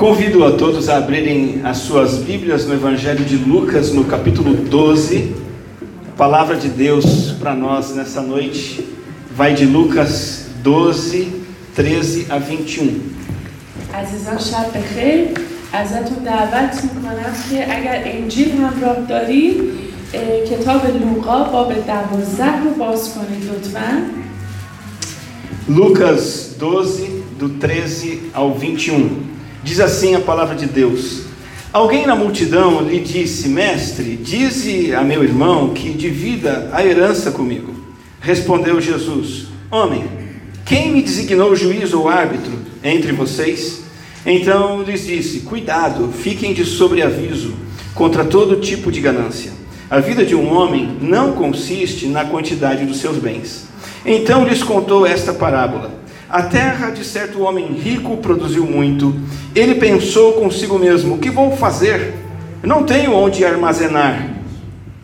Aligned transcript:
Convido 0.00 0.44
a 0.44 0.52
todos 0.52 0.88
a 0.88 0.98
abrirem 0.98 1.62
as 1.64 1.78
suas 1.78 2.18
Bíblias 2.18 2.66
no 2.66 2.74
Evangelho 2.74 3.24
de 3.24 3.36
Lucas, 3.36 3.92
no 3.92 4.04
capítulo 4.04 4.54
12. 4.54 5.34
A 6.12 6.16
palavra 6.16 6.56
de 6.56 6.68
Deus 6.68 7.32
para 7.40 7.54
nós 7.54 7.94
nessa 7.94 8.20
noite 8.20 8.86
vai 9.34 9.54
de 9.54 9.64
Lucas 9.64 10.46
12, 10.62 11.28
13 11.74 12.26
a 12.30 12.38
21. 12.38 13.16
عزیزان 13.94 14.38
شب 14.38 14.78
بخیر 14.78 15.28
ازتون 15.72 16.24
دعوت 16.24 16.84
میکنم 16.84 17.32
که 17.50 17.76
اگر 17.76 18.02
انجیل 18.04 18.52
همراه 18.52 18.96
دارید 19.08 19.56
اه، 20.14 20.46
کتاب 20.46 20.82
لوقا 21.00 21.44
باب 21.44 21.72
دوازده 21.72 22.62
رو 22.64 22.70
باز 22.78 23.14
کنید 23.14 23.50
لطفا 23.50 24.02
Lucas 25.68 26.54
12, 26.60 27.24
do 27.40 27.48
13 27.60 28.30
ao 28.34 28.54
21. 28.54 29.29
Diz 29.63 29.79
assim 29.79 30.15
a 30.15 30.19
palavra 30.19 30.55
de 30.55 30.65
Deus: 30.65 31.23
Alguém 31.71 32.05
na 32.05 32.15
multidão 32.15 32.81
lhe 32.81 32.99
disse: 32.99 33.47
Mestre, 33.47 34.17
dize 34.17 34.93
a 34.93 35.03
meu 35.03 35.23
irmão 35.23 35.73
que 35.73 35.93
divida 35.93 36.69
a 36.73 36.85
herança 36.85 37.31
comigo. 37.31 37.73
Respondeu 38.19 38.81
Jesus: 38.81 39.47
Homem, 39.69 40.03
quem 40.65 40.91
me 40.91 41.01
designou 41.01 41.55
juiz 41.55 41.93
ou 41.93 42.09
árbitro 42.09 42.53
entre 42.83 43.11
vocês? 43.11 43.83
Então 44.25 44.81
lhes 44.81 45.05
disse: 45.05 45.41
Cuidado, 45.41 46.11
fiquem 46.11 46.53
de 46.53 46.65
sobreaviso 46.65 47.53
contra 47.93 48.25
todo 48.25 48.59
tipo 48.61 48.91
de 48.91 48.99
ganância. 48.99 49.51
A 49.89 49.99
vida 49.99 50.25
de 50.25 50.33
um 50.33 50.51
homem 50.53 50.97
não 51.01 51.33
consiste 51.33 52.07
na 52.07 52.25
quantidade 52.25 52.85
dos 52.85 52.97
seus 52.97 53.17
bens. 53.17 53.65
Então 54.05 54.43
lhes 54.45 54.63
contou 54.63 55.05
esta 55.05 55.33
parábola. 55.33 56.00
A 56.31 56.43
terra 56.43 56.91
de 56.91 57.03
certo 57.03 57.41
homem 57.41 57.73
rico 57.73 58.15
produziu 58.15 58.65
muito. 58.65 59.13
Ele 59.53 59.75
pensou 59.75 60.31
consigo 60.31 60.79
mesmo: 60.79 61.15
O 61.15 61.17
que 61.17 61.29
vou 61.29 61.57
fazer? 61.57 62.13
Não 62.63 62.85
tenho 62.85 63.13
onde 63.13 63.43
armazenar 63.43 64.29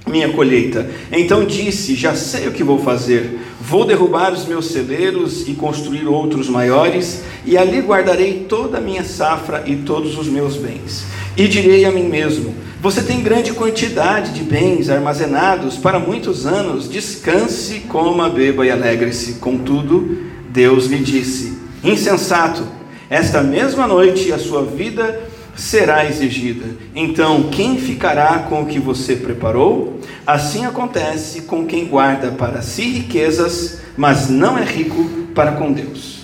minha 0.08 0.30
colheita. 0.30 0.90
Então 1.12 1.44
disse: 1.44 1.96
Já 1.96 2.16
sei 2.16 2.48
o 2.48 2.54
que 2.54 2.64
vou 2.64 2.80
fazer. 2.80 3.42
Vou 3.60 3.84
derrubar 3.84 4.32
os 4.32 4.46
meus 4.46 4.68
celeiros 4.68 5.50
e 5.50 5.54
construir 5.54 6.08
outros 6.08 6.48
maiores, 6.48 7.24
e 7.46 7.58
ali 7.58 7.82
guardarei 7.82 8.46
toda 8.48 8.78
a 8.78 8.82
minha 8.82 9.04
safra 9.04 9.66
e 9.66 9.76
todos 9.76 10.18
os 10.18 10.30
meus 10.30 10.56
bens. 10.56 11.06
E 11.36 11.46
direi 11.46 11.84
a 11.84 11.92
mim 11.92 12.08
mesmo: 12.08 12.56
Você 12.82 13.04
tem 13.04 13.22
grande 13.22 13.52
quantidade 13.52 14.32
de 14.32 14.44
bens 14.44 14.90
armazenados 14.90 15.76
para 15.76 16.00
muitos 16.00 16.46
anos. 16.46 16.90
Descanse, 16.90 17.82
coma, 17.82 18.30
beba 18.30 18.66
e 18.66 18.72
alegre-se. 18.72 19.34
Contudo, 19.34 20.37
Deus 20.57 20.87
lhe 20.87 20.99
disse: 20.99 21.59
Insensato, 21.83 22.65
esta 23.09 23.43
mesma 23.43 23.87
noite 23.87 24.33
a 24.33 24.39
sua 24.39 24.63
vida 24.65 25.21
será 25.55 26.05
exigida. 26.07 26.67
Então, 26.95 27.45
quem 27.51 27.79
ficará 27.79 28.47
com 28.49 28.63
o 28.63 28.67
que 28.67 28.79
você 28.79 29.17
preparou? 29.17 30.01
Assim 30.27 30.65
acontece 30.65 31.43
com 31.43 31.67
quem 31.67 31.87
guarda 31.87 32.31
para 32.33 32.63
si 32.63 32.83
riquezas, 32.83 33.81
mas 33.97 34.29
não 34.29 34.57
é 34.57 34.65
rico 34.65 35.05
para 35.35 35.53
com 35.53 35.73
Deus. 35.73 36.23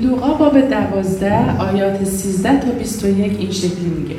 لوقا 0.00 0.34
باب 0.34 0.58
دوازده 0.70 1.58
آیات 1.58 2.04
13 2.04 2.60
تا 2.60 2.70
21 2.70 3.36
این 3.38 3.50
شکلی 3.50 3.88
میگه 3.98 4.16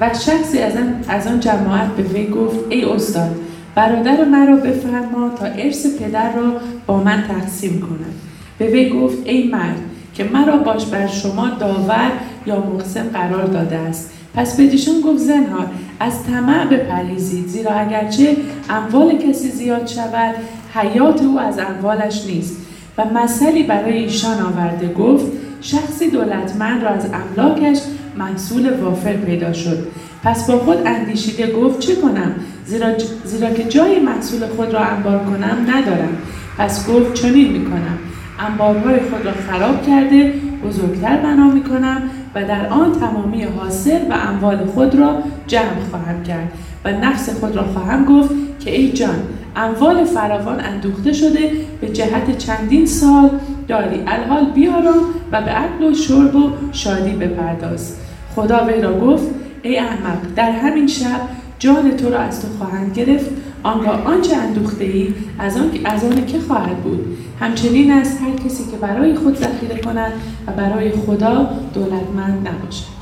و 0.00 0.08
شخصی 0.14 0.58
از 0.58 0.76
آن, 0.76 1.04
از 1.08 1.26
آن 1.26 1.40
جماعت 1.40 1.88
به 1.96 2.02
وی 2.02 2.26
گفت 2.26 2.56
ای 2.68 2.84
استاد 2.84 3.36
برادر 3.74 4.24
مرا 4.24 4.56
بفرما 4.56 5.28
تا 5.38 5.46
ارث 5.46 5.86
پدر 5.86 6.36
را 6.36 6.52
با 6.86 6.96
من 6.96 7.24
تقسیم 7.28 7.80
کند 7.80 8.14
به 8.59 8.67
وی 8.67 8.89
گفت 8.89 9.17
ای 9.25 9.47
مرد 9.47 9.79
که 10.13 10.23
مرا 10.23 10.57
باش 10.57 10.85
بر 10.85 11.07
شما 11.07 11.49
داور 11.59 12.11
یا 12.45 12.59
مقسم 12.59 13.03
قرار 13.13 13.45
داده 13.45 13.75
است. 13.75 14.13
پس 14.35 14.59
بدیشون 14.59 15.01
گفت 15.01 15.17
زنهار 15.17 15.65
از 15.99 16.23
طمع 16.23 16.65
بپرهیزید. 16.65 17.47
زیرا 17.47 17.71
اگرچه 17.71 18.37
اموال 18.69 19.17
کسی 19.17 19.49
زیاد 19.49 19.87
شود 19.87 20.35
حیات 20.73 21.21
او 21.21 21.39
از 21.39 21.59
اموالش 21.59 22.25
نیست. 22.25 22.57
و 22.97 23.05
مثلی 23.05 23.63
برای 23.63 23.97
ایشان 23.97 24.41
آورده 24.41 24.93
گفت 24.93 25.25
شخصی 25.61 26.09
دولتمند 26.09 26.83
را 26.83 26.89
از 26.89 27.05
املاکش 27.13 27.79
محصول 28.17 28.73
وافر 28.73 29.13
پیدا 29.13 29.53
شد. 29.53 29.87
پس 30.23 30.51
با 30.51 30.57
خود 30.57 30.77
اندیشیده 30.85 31.51
گفت 31.51 31.79
چه 31.79 31.95
کنم؟ 31.95 32.31
زیرا, 32.65 32.87
زیرا 33.25 33.49
که 33.49 33.63
جای 33.63 33.99
محصول 33.99 34.45
خود 34.45 34.73
را 34.73 34.79
انبار 34.79 35.19
کنم 35.19 35.67
ندارم. 35.67 36.17
پس 36.57 36.89
گفت 36.89 37.13
چنین 37.13 37.51
می‌کنم. 37.51 37.97
انبارهای 38.39 38.99
خود 38.99 39.25
را 39.25 39.31
خراب 39.31 39.85
کرده 39.87 40.33
بزرگتر 40.65 41.17
بنا 41.17 41.49
می‌کنم 41.49 42.01
و 42.35 42.43
در 42.43 42.67
آن 42.67 42.91
تمامی 42.99 43.43
حاصل 43.43 43.99
و 44.09 44.13
اموال 44.13 44.65
خود 44.65 44.95
را 44.95 45.15
جمع 45.47 45.79
خواهم 45.91 46.23
کرد 46.23 46.51
و 46.85 46.91
نفس 46.91 47.39
خود 47.39 47.55
را 47.55 47.63
خواهم 47.63 48.05
گفت 48.05 48.29
که 48.59 48.75
ای 48.75 48.91
جان 48.91 49.15
اموال 49.55 50.03
فراوان 50.03 50.59
اندوخته 50.59 51.13
شده 51.13 51.51
به 51.81 51.89
جهت 51.89 52.37
چندین 52.37 52.85
سال 52.85 53.29
داری 53.67 54.03
الحال 54.07 54.45
بیارم 54.45 54.99
و 55.31 55.41
به 55.41 55.51
عقل 55.51 55.83
و 55.83 55.93
شرب 55.93 56.35
و 56.35 56.51
شادی 56.71 57.11
بپرداز. 57.11 57.95
خدا 58.35 58.65
وی 58.65 58.81
را 58.81 58.99
گفت 58.99 59.27
ای 59.63 59.77
احمق 59.77 60.17
در 60.35 60.51
همین 60.51 60.87
شب 60.87 61.21
جان 61.59 61.97
تو 61.97 62.09
را 62.09 62.19
از 62.19 62.41
تو 62.41 62.47
خواهند 62.57 62.93
گرفت 62.93 63.29
آنگاه 63.63 64.03
آنچه 64.03 64.37
اندوخته 64.37 64.83
ای 64.83 65.13
از 65.39 65.57
آن 65.57 65.71
از 65.85 66.03
آن 66.03 66.25
که 66.25 66.39
خواهد 66.47 66.83
بود. 66.83 67.17
همچنین 67.39 67.91
است 67.91 68.17
هر 68.21 68.45
کسی 68.45 68.63
که 68.71 68.77
برای 68.77 69.15
خود 69.15 69.35
ذخیره 69.35 69.81
کند 69.81 70.13
و 70.47 70.51
برای 70.51 70.91
خدا 70.91 71.49
دولتمند 71.73 72.47
نباشد. 72.47 72.97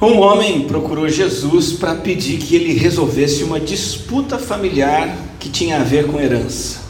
Um 0.00 0.18
homem 0.18 0.64
procurou 0.66 1.08
Jesus 1.08 1.74
para 1.74 1.94
pedir 1.94 2.36
que 2.38 2.56
ele 2.56 2.72
resolvesse 2.76 3.44
uma 3.44 3.60
disputa 3.60 4.36
familiar 4.36 5.16
que 5.38 5.48
tinha 5.48 5.76
a 5.80 5.84
ver 5.84 6.04
com 6.08 6.18
herança. 6.18 6.82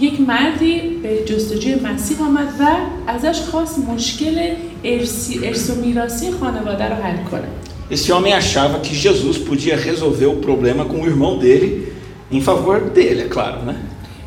یک 0.00 0.20
مردی 0.20 0.80
به 1.02 1.24
جستجوی 1.26 1.74
مسیح 1.74 2.22
آمد 2.22 2.48
و 2.60 2.66
ازش 3.06 3.40
خواست 3.40 3.78
مشکل 3.78 4.54
ارسی 4.84 5.46
ارث 5.46 5.70
و 5.70 5.74
میراثی 5.74 6.30
خانواده 6.30 6.84
رو 6.84 6.94
حل 6.94 7.24
کنه 7.30 7.48
Esse 7.89 8.11
homem 8.11 8.33
achava 8.33 8.79
que 8.79 8.93
Jesus 8.93 9.37
podia 9.37 9.77
resolver 9.77 10.25
o 10.25 10.37
problema 10.37 10.85
com 10.85 11.01
o 11.01 11.05
irmão 11.05 11.37
dele, 11.37 11.93
em 12.31 12.41
favor 12.41 12.81
dele, 12.89 13.21
é 13.21 13.27
claro, 13.27 13.63
né? 13.65 13.75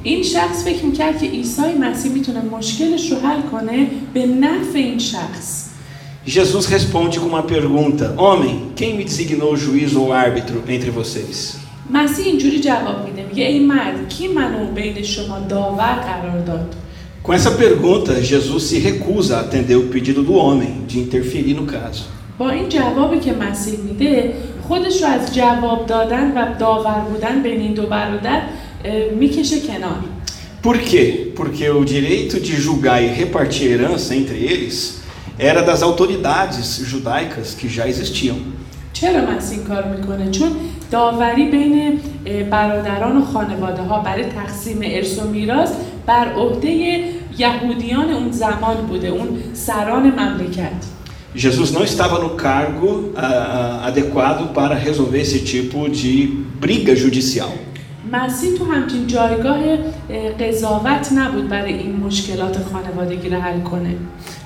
این 0.03 0.23
شخص 0.23 0.65
فکر 0.65 0.85
میکرد 0.85 1.21
که 1.21 1.27
عیسی 1.27 1.73
مسیح 1.81 2.13
میتونه 2.13 2.41
مشکلش 2.41 3.13
رو 3.13 3.19
حل 3.19 3.43
کنه 3.43 3.87
به 4.15 4.27
نفع 4.27 4.79
این 4.79 4.99
شخص 4.99 5.71
Jesus 6.27 6.67
responde 6.67 7.19
com 7.19 7.27
uma 7.27 7.43
pergunta: 7.43 8.15
Homem, 8.17 8.73
quem 8.77 8.95
me 8.97 9.05
designou 9.05 9.57
juiz 9.57 9.95
ou 9.95 10.13
árbitro 10.13 10.63
entre 10.69 10.91
vocês? 10.91 11.57
مسیح 11.91 12.27
اینجوری 12.27 12.61
جواب 12.61 13.07
میده 13.07 13.27
میگه 13.29 13.45
ای 13.47 13.59
مرد 13.59 14.09
کی 14.09 14.29
منو 14.29 14.73
بین 14.75 15.03
شما 15.03 15.39
داور 15.39 15.95
قرار 15.95 16.41
داد 16.47 16.75
Com 17.23 17.35
essa 17.35 17.51
pergunta, 17.51 18.23
Jesus 18.23 18.63
se 18.63 18.79
recusa 18.79 19.37
a 19.37 19.41
atender 19.41 19.77
o 19.77 19.89
pedido 19.89 20.23
do 20.23 20.33
homem 20.33 20.85
de 20.89 20.99
interferir 20.99 21.53
no 21.53 21.67
caso. 21.67 22.05
با 22.38 22.50
این 22.50 22.70
جوابی 22.70 23.20
که 23.20 23.34
مسیح 23.34 23.80
میده 23.80 24.34
خودش 24.68 25.02
رو 25.04 25.08
از 25.08 25.36
جواب 25.36 25.86
دادن 25.86 26.32
و 26.32 26.56
داور 26.60 27.00
بودن 27.00 27.44
بین 27.44 27.62
این 27.62 27.74
دو 27.74 27.88
برادر 27.88 28.42
می‌کشه 29.20 29.60
کنار 29.60 30.00
Por 30.64 30.78
quê? 30.90 31.04
Porque 31.40 31.70
o 31.70 31.86
direito 31.86 32.36
de 32.48 32.54
julgar 32.66 33.00
e 33.08 33.10
repartir 33.22 33.66
herança 33.74 34.16
entre 34.22 34.38
eles 34.54 34.78
era 35.38 35.62
das 35.62 35.80
autoridades 35.90 36.68
judaicas 36.92 37.48
que 37.60 37.68
já 37.70 37.88
existiam. 37.88 38.38
چرا 38.94 39.22
مسیح 39.32 39.58
این 39.58 39.68
کار 39.68 39.84
می‌کنه 39.84 40.32
چون 40.32 40.52
داوری 40.92 41.46
بین 41.52 42.00
برادران 42.50 43.18
و 43.18 43.26
خانواده 43.26 43.82
ها 43.82 44.00
برای 44.00 44.24
تقسیم 44.24 44.80
ارث 44.84 45.20
و 45.20 45.28
میراث 45.28 45.72
بر 46.06 46.34
عهده 46.34 47.00
یهودیان 47.38 48.10
اون 48.10 48.32
زمان 48.32 48.76
بوده 48.88 49.08
اون 49.08 49.28
سران 49.54 50.04
مملکت 50.04 50.86
Jesus 51.35 51.71
não 51.71 51.85
estava 51.85 52.19
no 52.19 52.31
cargo 52.31 53.13
ah, 53.17 53.23
ah, 53.23 53.87
adequado 53.87 54.53
para 54.53 54.75
resolver 54.75 55.21
esse 55.21 55.41
tipo 55.41 55.89
de 55.89 56.13
briga 56.61 56.95
judicial. 56.97 57.53
مسیح 58.13 58.59
تو 58.59 58.65
همچین 58.65 59.07
جایگاه 59.07 59.59
اه، 60.11 60.31
قضاوت 60.33 61.13
نبود 61.13 61.49
برای 61.49 61.73
این 61.73 61.97
مشکلات 61.97 62.57
خانوادگی 62.73 63.29
رو 63.29 63.41
حل 63.41 63.61
کنه 63.61 63.95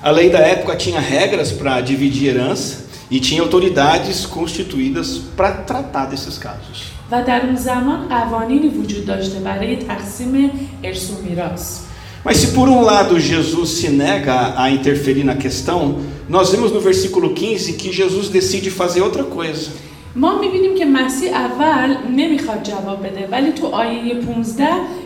A 0.03 0.11
lei 0.11 0.29
da 0.29 0.39
época 0.39 0.75
tinha 0.75 0.99
regras 0.99 1.51
para 1.51 1.81
dividir 1.81 2.27
herança 2.29 2.85
e 3.09 3.19
tinha 3.19 3.41
autoridades 3.41 4.25
constituídas 4.25 5.07
para 5.37 5.51
tratar 5.51 6.05
desses 6.05 6.37
casos. 6.37 6.77
و 7.11 7.23
در 7.23 7.41
اون 7.45 7.55
زمان 7.55 8.07
قوانینی 8.09 8.67
وجود 8.67 9.05
داشته 9.05 9.39
برای 9.39 9.75
تقسیم 9.75 10.49
ارث 10.83 11.09
و 11.11 11.13
میراث 11.29 11.79
Mas 12.25 12.37
se 12.37 12.47
por 12.47 12.67
um 12.67 12.81
lado 12.81 13.19
Jesus 13.19 13.69
se 13.69 13.89
nega 13.89 14.55
a 14.57 14.71
interferir 14.71 15.23
na 15.23 15.35
questão, 15.35 15.99
nós 16.27 16.51
vemos 16.51 16.71
no 16.71 16.79
versículo 16.79 17.33
15 17.33 17.73
que 17.73 17.91
Jesus 17.91 18.29
decide 18.29 18.71
fazer 18.71 19.01
outra 19.01 19.23
coisa. 19.23 19.69
ما 20.15 20.39
میبینیم 20.39 20.75
که 20.75 20.85
مسیح 20.85 21.35
اول 21.35 21.95
نمیخواد 22.15 22.63
جواب 22.63 23.07
بده 23.07 23.27
ولی 23.31 23.51
تو 23.51 23.67
آیه 23.67 24.15
15 24.15 24.63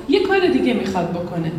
یه 0.09 0.19
کار 0.19 0.47
دیگه 0.47 0.73
میخواد 0.73 1.09
بکنه 1.09 1.51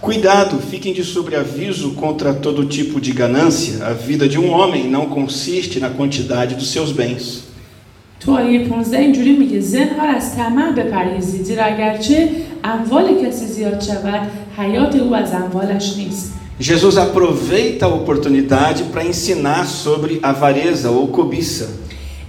Cuidado, 0.00 0.60
fiquem 0.60 0.94
de 0.94 1.02
sobreaviso 1.02 1.90
contra 1.94 2.32
todo 2.32 2.64
tipo 2.66 3.00
de 3.00 3.12
ganância. 3.12 3.84
A 3.84 3.92
vida 3.92 4.28
de 4.28 4.38
um 4.38 4.48
homem 4.52 4.88
não 4.88 5.06
consiste 5.06 5.80
na 5.80 5.90
quantidade 5.90 6.54
dos 6.54 6.70
seus 6.70 6.92
bens. 6.92 7.42
تو 8.20 8.32
آیه 8.32 8.68
15 8.68 8.98
اینجوری 8.98 9.32
میگه 9.32 9.60
زنهار 9.60 10.08
از 10.08 10.36
طمع 10.36 10.72
بپرهیزید 10.72 11.44
زیرا 11.44 11.64
اگرچه 11.64 12.28
اموال 12.64 13.24
کسی 13.24 13.46
زیاد 13.46 13.80
شود 13.80 14.30
حیات 14.56 14.96
او 14.96 15.16
از 15.16 15.32
اموالش 15.32 15.96
نیست 15.96 16.34
Jesus 16.60 16.96
aproveita 16.96 17.86
a 17.86 17.94
oportunidade 18.00 18.82
para 18.92 19.04
ensinar 19.04 19.64
sobre 19.66 20.18
avareza 20.22 20.90
ou 20.90 21.06
cobiça. 21.06 21.68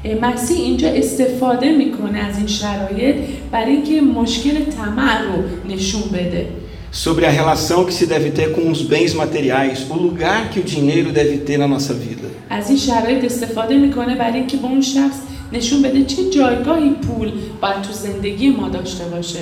اه، 0.05 0.15
مسیح 0.21 0.57
اینجا 0.57 0.89
استفاده 0.89 1.77
میکنه 1.77 2.19
از 2.19 2.37
این 2.37 2.47
شرایط 2.47 3.15
برای 3.51 3.71
اینکه 3.71 4.01
مشکل 4.01 4.65
طمع 4.65 5.21
رو 5.21 5.43
نشون 5.73 6.01
بده 6.13 6.47
sobre 6.91 7.25
a 7.25 7.29
relação 7.29 7.85
que 7.85 7.93
se 7.93 8.05
deve 8.07 8.31
ter 8.31 8.47
com 8.55 8.71
os 8.71 8.81
bens 8.81 9.13
materiais, 9.13 9.77
o 9.89 9.95
lugar 10.07 10.49
que 10.51 10.59
o 10.59 10.63
dinheiro 10.63 11.11
deve 11.11 11.37
ter 11.37 11.57
na 11.57 11.67
nossa 11.67 11.93
vida. 11.93 12.27
از 12.49 12.69
این 12.69 12.77
شرایط 12.77 13.25
استفاده 13.25 13.77
میکنه 13.77 14.15
برای 14.15 14.37
اینکه 14.37 14.57
به 14.57 14.65
اون 14.65 14.81
شخص 14.81 15.17
نشون 15.53 15.81
بده 15.81 16.03
چه 16.03 16.29
جایگاهی 16.29 16.89
پول 16.89 17.31
باید 17.61 17.81
تو 17.81 17.93
زندگی 17.93 18.49
ما 18.49 18.69
داشته 18.69 19.03
باشه 19.03 19.39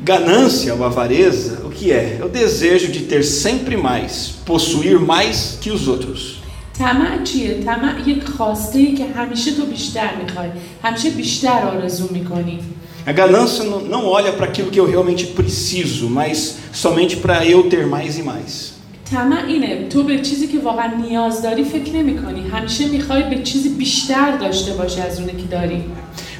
Ganância 0.00 0.74
ou 0.74 0.84
avareza, 0.84 1.62
o 1.64 1.70
que 1.70 1.92
é? 1.92 2.18
É 2.20 2.24
o 2.24 2.28
desejo 2.28 2.90
de 2.90 3.00
ter 3.00 3.22
sempre 3.22 3.76
mais, 3.76 4.34
possuir 4.44 4.98
mais 4.98 5.58
que 5.60 5.70
os 5.70 5.88
outros. 5.88 6.40
طمع 6.78 7.22
چیه؟ 7.24 7.54
طمع 7.64 8.08
یک 8.08 8.24
خواسته 8.24 8.78
ای 8.78 8.94
که 8.94 9.04
همیشه 9.16 9.50
تو 9.52 9.66
بیشتر 9.66 10.10
میخوای 10.22 10.48
همیشه 10.82 11.10
بیشتر 11.10 11.62
آرزو 11.68 12.08
میکنی 12.10 12.58
A 13.06 13.12
ganância 13.12 13.62
não 13.64 13.80
não 13.80 14.06
olha 14.06 14.32
para 14.32 14.46
aquilo 14.46 14.70
que 14.70 14.80
eu 14.80 14.86
realmente 14.86 15.26
preciso, 15.26 16.08
mas 16.08 16.56
somente 16.72 17.16
para 17.18 17.44
eu 17.44 17.64
ter 17.64 17.86
mais 17.86 18.16
e 18.18 18.22
mais. 18.22 18.74
طمع 19.10 19.44
اینه 19.46 19.88
تو 19.88 20.02
به 20.02 20.18
چیزی 20.18 20.46
که 20.46 20.58
واقعا 20.58 20.90
نیاز 21.08 21.42
داری 21.42 21.64
فکر 21.64 21.92
نمی 21.92 22.18
کنی 22.22 22.48
همیشه 22.48 22.86
میخوای 22.88 23.22
به 23.22 23.42
چیزی 23.42 23.68
بیشتر 23.68 24.36
داشته 24.36 24.72
باشی 24.72 25.00
از 25.00 25.20
اونه 25.20 25.32
که 25.32 25.46
داری 25.50 25.84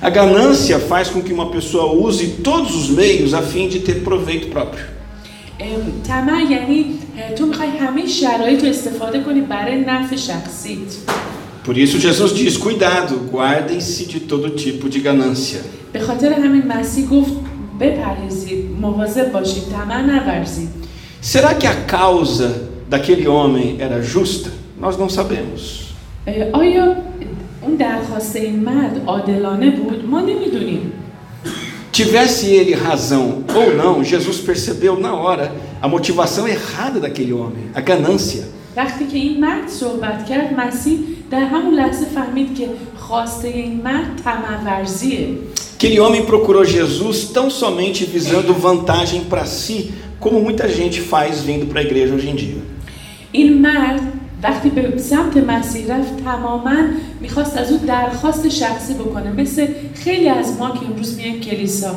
A 0.02 0.10
ganância 0.10 0.78
faz 0.78 1.08
com 1.08 1.20
que 1.22 1.32
uma 1.32 1.50
pessoa 1.50 1.92
use 2.06 2.26
todos 2.42 2.74
os 2.76 2.90
meios 2.90 3.32
a 3.34 3.42
fim 3.42 3.68
de 3.68 3.78
ter 3.80 4.02
proveito 4.02 4.48
próprio. 4.48 4.84
ام، 5.60 6.02
طمع 6.08 6.42
یعنی 6.50 6.86
اه، 7.18 7.34
تو 7.34 7.46
میخوای 7.46 7.68
همه 7.68 8.06
شرایط 8.06 8.62
رو 8.64 8.70
استفاده 8.70 9.20
کنی 9.20 9.40
برای 9.40 9.80
نفع 9.80 10.16
شخصیت 10.16 10.92
Por 11.66 11.78
isso 11.78 11.98
Jesus 11.98 12.32
diz: 12.34 12.56
cuidado, 12.58 13.14
guardem-se 13.32 14.04
de 14.06 14.20
todo 14.20 14.50
tipo 14.50 14.88
de 14.88 15.00
ganância. 15.00 15.60
به 15.92 16.00
خاطر 16.00 16.32
همین 16.32 16.62
مسیح 16.68 17.08
گفت 17.08 17.32
بپرهیزید 17.80 18.64
مواظب 18.80 19.32
باشید 19.32 19.62
طمع 19.72 20.00
نورزید 20.00 20.68
Será 21.22 21.54
que 21.54 21.66
a 21.66 21.74
causa 21.96 22.68
daquele 22.90 23.26
homem 23.28 23.76
era 23.80 24.02
justa? 24.02 24.50
Nós 24.80 24.96
não 24.98 25.08
sabemos. 25.08 25.60
اه، 26.26 26.50
آیا 26.52 26.84
اون 26.84 26.96
درخواست 27.78 28.36
این 28.36 28.60
مرد 28.60 29.02
عادلانه 29.06 29.70
بود 29.70 30.08
ما 30.10 30.20
نمیدونیم 30.20 30.92
Tivesse 31.92 32.46
ele 32.46 32.74
razão 32.74 33.44
ou 33.54 33.76
não, 33.76 34.02
Jesus 34.02 34.38
percebeu 34.40 34.98
na 34.98 35.14
hora 35.14 35.52
a 35.80 35.86
motivação 35.86 36.48
errada 36.48 36.98
daquele 36.98 37.32
homem, 37.32 37.70
a 37.72 37.80
ganância. 37.80 38.44
وقتی 38.76 39.06
که 39.06 39.16
این 39.18 39.40
مرد 39.40 39.68
صحبت 39.68 40.26
کرد 40.26 40.60
مسیح 40.60 40.98
در 41.30 41.44
همون 41.44 41.74
لحظه 41.74 42.04
فهمید 42.04 42.54
که 42.54 42.68
خواسته 42.96 43.48
این 43.48 43.80
مرد 43.84 44.20
طمع 44.24 44.64
ورزیه 44.64 45.28
Aquele 45.78 46.00
homem 46.00 46.24
procurou 46.24 46.64
Jesus 46.64 47.28
tão 47.36 47.50
somente 47.50 48.04
visando 48.06 48.54
vantagem 48.54 49.24
para 49.24 49.44
si, 49.44 49.92
como 50.18 50.40
muita 50.40 50.66
gente 50.68 51.00
faz 51.02 51.42
vindo 51.42 51.66
para 51.66 51.80
a 51.80 51.84
igreja 51.84 52.14
hoje 52.14 52.28
em 52.30 52.34
dia. 52.34 52.62
این 53.32 53.62
مرد 53.62 54.00
وقتی 54.42 54.70
به 54.70 54.98
سمت 54.98 55.36
مسیح 55.36 55.86
رفت 55.94 56.24
تماما 56.24 56.76
میخواست 57.20 57.56
از 57.56 57.72
او 57.72 57.78
درخواست 57.86 58.48
شخصی 58.48 58.94
بکنه 58.94 59.32
مثل 59.32 59.66
خیلی 59.94 60.28
از 60.28 60.56
ما 60.58 60.70
که 60.70 60.86
امروز 60.86 61.16
میایم 61.16 61.40
کلیسا 61.40 61.94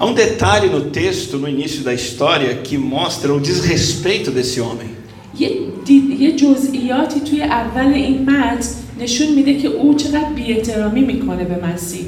Há 0.00 0.04
um 0.04 0.14
detalhe 0.14 0.68
no 0.76 0.80
texto, 1.00 1.38
no 1.38 1.48
início 1.48 1.80
da 1.82 1.92
história, 1.92 2.50
que 2.66 2.76
mostra 2.78 3.32
o 3.34 3.40
desrespeito 3.40 4.30
desse 4.30 4.60
homem. 4.60 4.90
یه, 5.38 5.50
دید- 5.84 6.20
یه 6.20 6.36
جزئیاتی 6.36 7.20
توی 7.20 7.42
اول 7.42 7.92
این 7.92 8.30
متن 8.30 8.68
نشون 9.00 9.34
میده 9.34 9.54
که 9.58 9.68
او 9.68 9.94
چقدر 9.94 10.32
بیاحترامی 10.36 11.00
میکنه 11.00 11.44
به 11.44 11.66
مسیح 11.66 12.04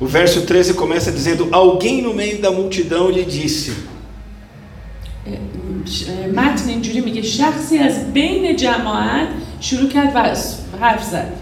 O 0.00 0.04
verso 0.06 0.38
13 0.46 0.72
começa 0.74 1.10
dizendo: 1.12 1.48
Alguém 1.52 2.02
no 2.02 2.14
meio 2.14 2.38
da 2.40 2.50
multidão 2.52 3.10
lhe 3.10 3.24
disse. 3.24 3.72
ش- 5.86 6.04
متن 6.36 6.68
اینجوری 6.68 7.00
میگه 7.00 7.22
شخصی 7.22 7.78
از 7.78 8.12
بین 8.12 8.56
جماعت 8.56 9.28
شروع 9.60 9.88
کرد 9.88 10.12
و 10.14 10.18
حرف 10.80 11.04
زد 11.04 11.32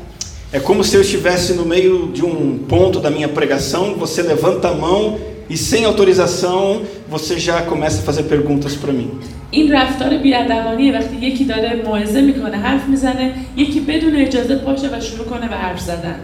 É 0.52 0.60
como 0.60 0.84
se 0.84 0.94
eu 0.96 1.02
estivesse 1.02 1.52
no 1.54 1.64
meio 1.66 1.94
de 2.16 2.22
um 2.25 2.58
ponto 2.72 3.00
da 3.00 3.10
minha 3.10 3.28
pregação, 3.28 3.94
você 4.04 4.22
levanta 4.22 4.69
a 4.69 4.75
mão 4.75 5.19
e 5.50 5.56
sem 5.56 5.84
autorização 5.84 6.82
você 7.10 7.38
já 7.38 7.62
começa 7.62 7.98
a 8.00 8.04
fazer 8.04 8.22
perguntas 8.34 8.75
para 8.82 8.93
mim. 8.93 9.10
این 9.50 9.72
رفتار 9.72 10.16
بیادبانیه 10.19 10.93
وقتی 10.98 11.16
یکی 11.16 11.44
داره 11.44 11.82
موعظه 11.84 12.20
میکنه 12.20 12.56
حرف 12.56 12.88
میزنه 12.88 13.34
یکی 13.56 13.81
بدون 13.81 14.16
اجازه 14.16 14.56
پاشه 14.56 14.88
و 14.88 15.00
شروع 15.00 15.25
کنه 15.26 15.48
به 15.48 15.56
حرف 15.56 15.81
زدن 15.81 16.16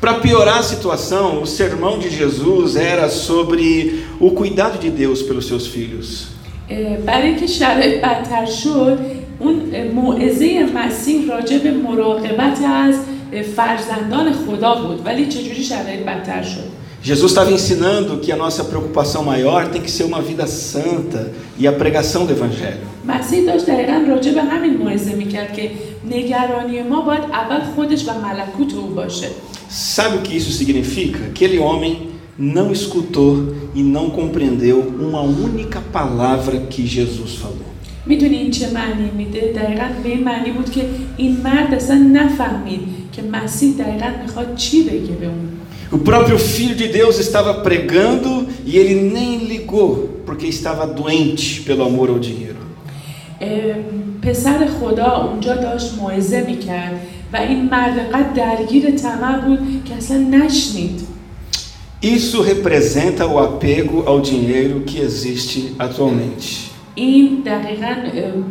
Para 0.00 0.14
piorar 0.26 0.58
a 0.58 0.62
situação, 0.62 1.42
o 1.42 1.46
sermão 1.46 1.98
de 1.98 2.08
Jesus 2.20 2.76
era 2.76 3.08
sobre 3.08 4.04
o 4.20 4.30
cuidado 4.30 4.76
de 4.84 4.90
Deus 4.90 5.18
pelos 5.22 5.46
seus 5.50 5.66
filhos. 5.66 6.08
برای 7.05 7.27
اینکه 7.27 7.47
شرایط 7.47 8.01
بدتر 8.01 8.45
شد 8.45 8.99
اون 9.39 9.61
موعظه 9.95 10.65
مسیح 10.75 11.31
راجع 11.31 11.57
به 11.57 11.71
مراقبت 11.71 12.57
از 12.75 12.95
فرزندان 13.55 14.33
خدا 14.33 14.75
بود 14.75 15.05
ولی 15.05 15.25
چجوری 15.25 15.63
شرایط 15.63 15.99
بدتر 15.99 16.43
شد 16.43 16.83
Jesus 17.03 17.31
estava 17.31 17.51
ensinando 17.51 18.11
que 18.23 18.31
a 18.31 18.37
nossa 18.37 18.63
preocupação 18.63 19.23
maior 19.23 19.67
tem 19.67 19.81
que 19.81 19.91
ser 19.91 20.05
uma 20.05 20.21
vida 20.21 20.47
santa 20.47 21.33
e 21.59 21.67
a 21.67 21.73
pregação 21.73 22.25
do 22.25 22.31
Evangelho. 22.31 22.87
مسیح 23.07 23.45
داشت 23.45 23.65
دقیقا 23.65 24.05
راجع 24.07 24.31
به 24.31 24.41
همین 24.41 24.77
موعظه 24.77 25.15
می‌کرد 25.15 25.53
که 25.53 25.71
نگرانی 26.09 26.81
ما 26.81 27.01
باید 27.01 27.23
اول 27.23 27.59
خودش 27.75 28.07
و 28.07 28.11
ملکوت 28.11 28.73
او 28.73 28.87
باشه 28.87 29.27
Sabe 29.69 30.15
o 30.17 30.21
que 30.21 30.37
isso 30.37 30.51
significa? 30.51 31.19
Aquele 31.31 31.59
homem 31.59 32.12
não 32.38 32.72
escutou 32.72 33.54
e 33.74 33.82
não 33.82 34.10
compreendeu 34.10 34.78
uma 34.98 35.20
única 35.20 35.80
palavra 35.92 36.58
que 36.60 36.86
Jesus 36.86 37.34
falou. 37.36 37.68
میدونی 38.06 38.36
این 38.36 38.50
چه 38.50 38.70
معنی 38.70 39.10
میده 39.16 39.52
دقیقا 39.56 39.84
به 40.02 40.08
این 40.08 40.24
معنی 40.24 40.50
بود 40.50 40.70
که 40.70 40.84
این 41.16 41.36
مرد 41.44 41.74
اصلا 41.74 41.96
نفهمید 41.96 42.80
که 43.12 43.22
مسیح 43.22 43.74
دقیقا 43.78 44.06
میخواد 44.22 44.56
چی 44.56 44.82
بگه 44.82 45.12
به 45.20 45.26
اون 45.26 45.48
O 45.90 45.96
próprio 45.96 46.38
Filho 46.38 46.74
de 46.74 46.88
Deus 46.88 47.18
estava 47.18 47.54
pregando 47.54 48.46
e 48.66 48.76
ele 48.76 48.94
nem 48.94 49.38
ligou, 49.38 50.20
porque 50.26 50.46
estava 50.46 50.86
doente 50.86 51.62
pelo 51.62 51.82
amor 51.82 52.10
ao 52.10 52.18
dinheiro. 52.18 52.58
اه، 53.40 53.76
پسر 54.22 54.66
خدا 54.80 55.28
اونجا 55.30 55.54
داشت 55.54 55.94
موعظه 56.00 56.44
میکرد 56.46 57.00
و 57.32 57.36
این 57.36 57.64
مرد 57.64 57.98
قد 58.12 58.34
درگیر 58.34 58.90
طمع 58.90 59.38
بود 59.38 59.84
که 59.84 59.94
اصلا 59.94 60.18
نشنید 60.18 61.00
Isso 62.02 62.42
representa 62.42 63.26
o 63.26 63.38
apego 63.38 64.04
ao 64.06 64.20
dinheiro 64.20 64.80
que 64.86 64.98
existe 65.00 65.74
atualmente. 65.78 66.68
این 66.94 67.42
دقیقا 67.46 67.86
ام، 68.14 68.44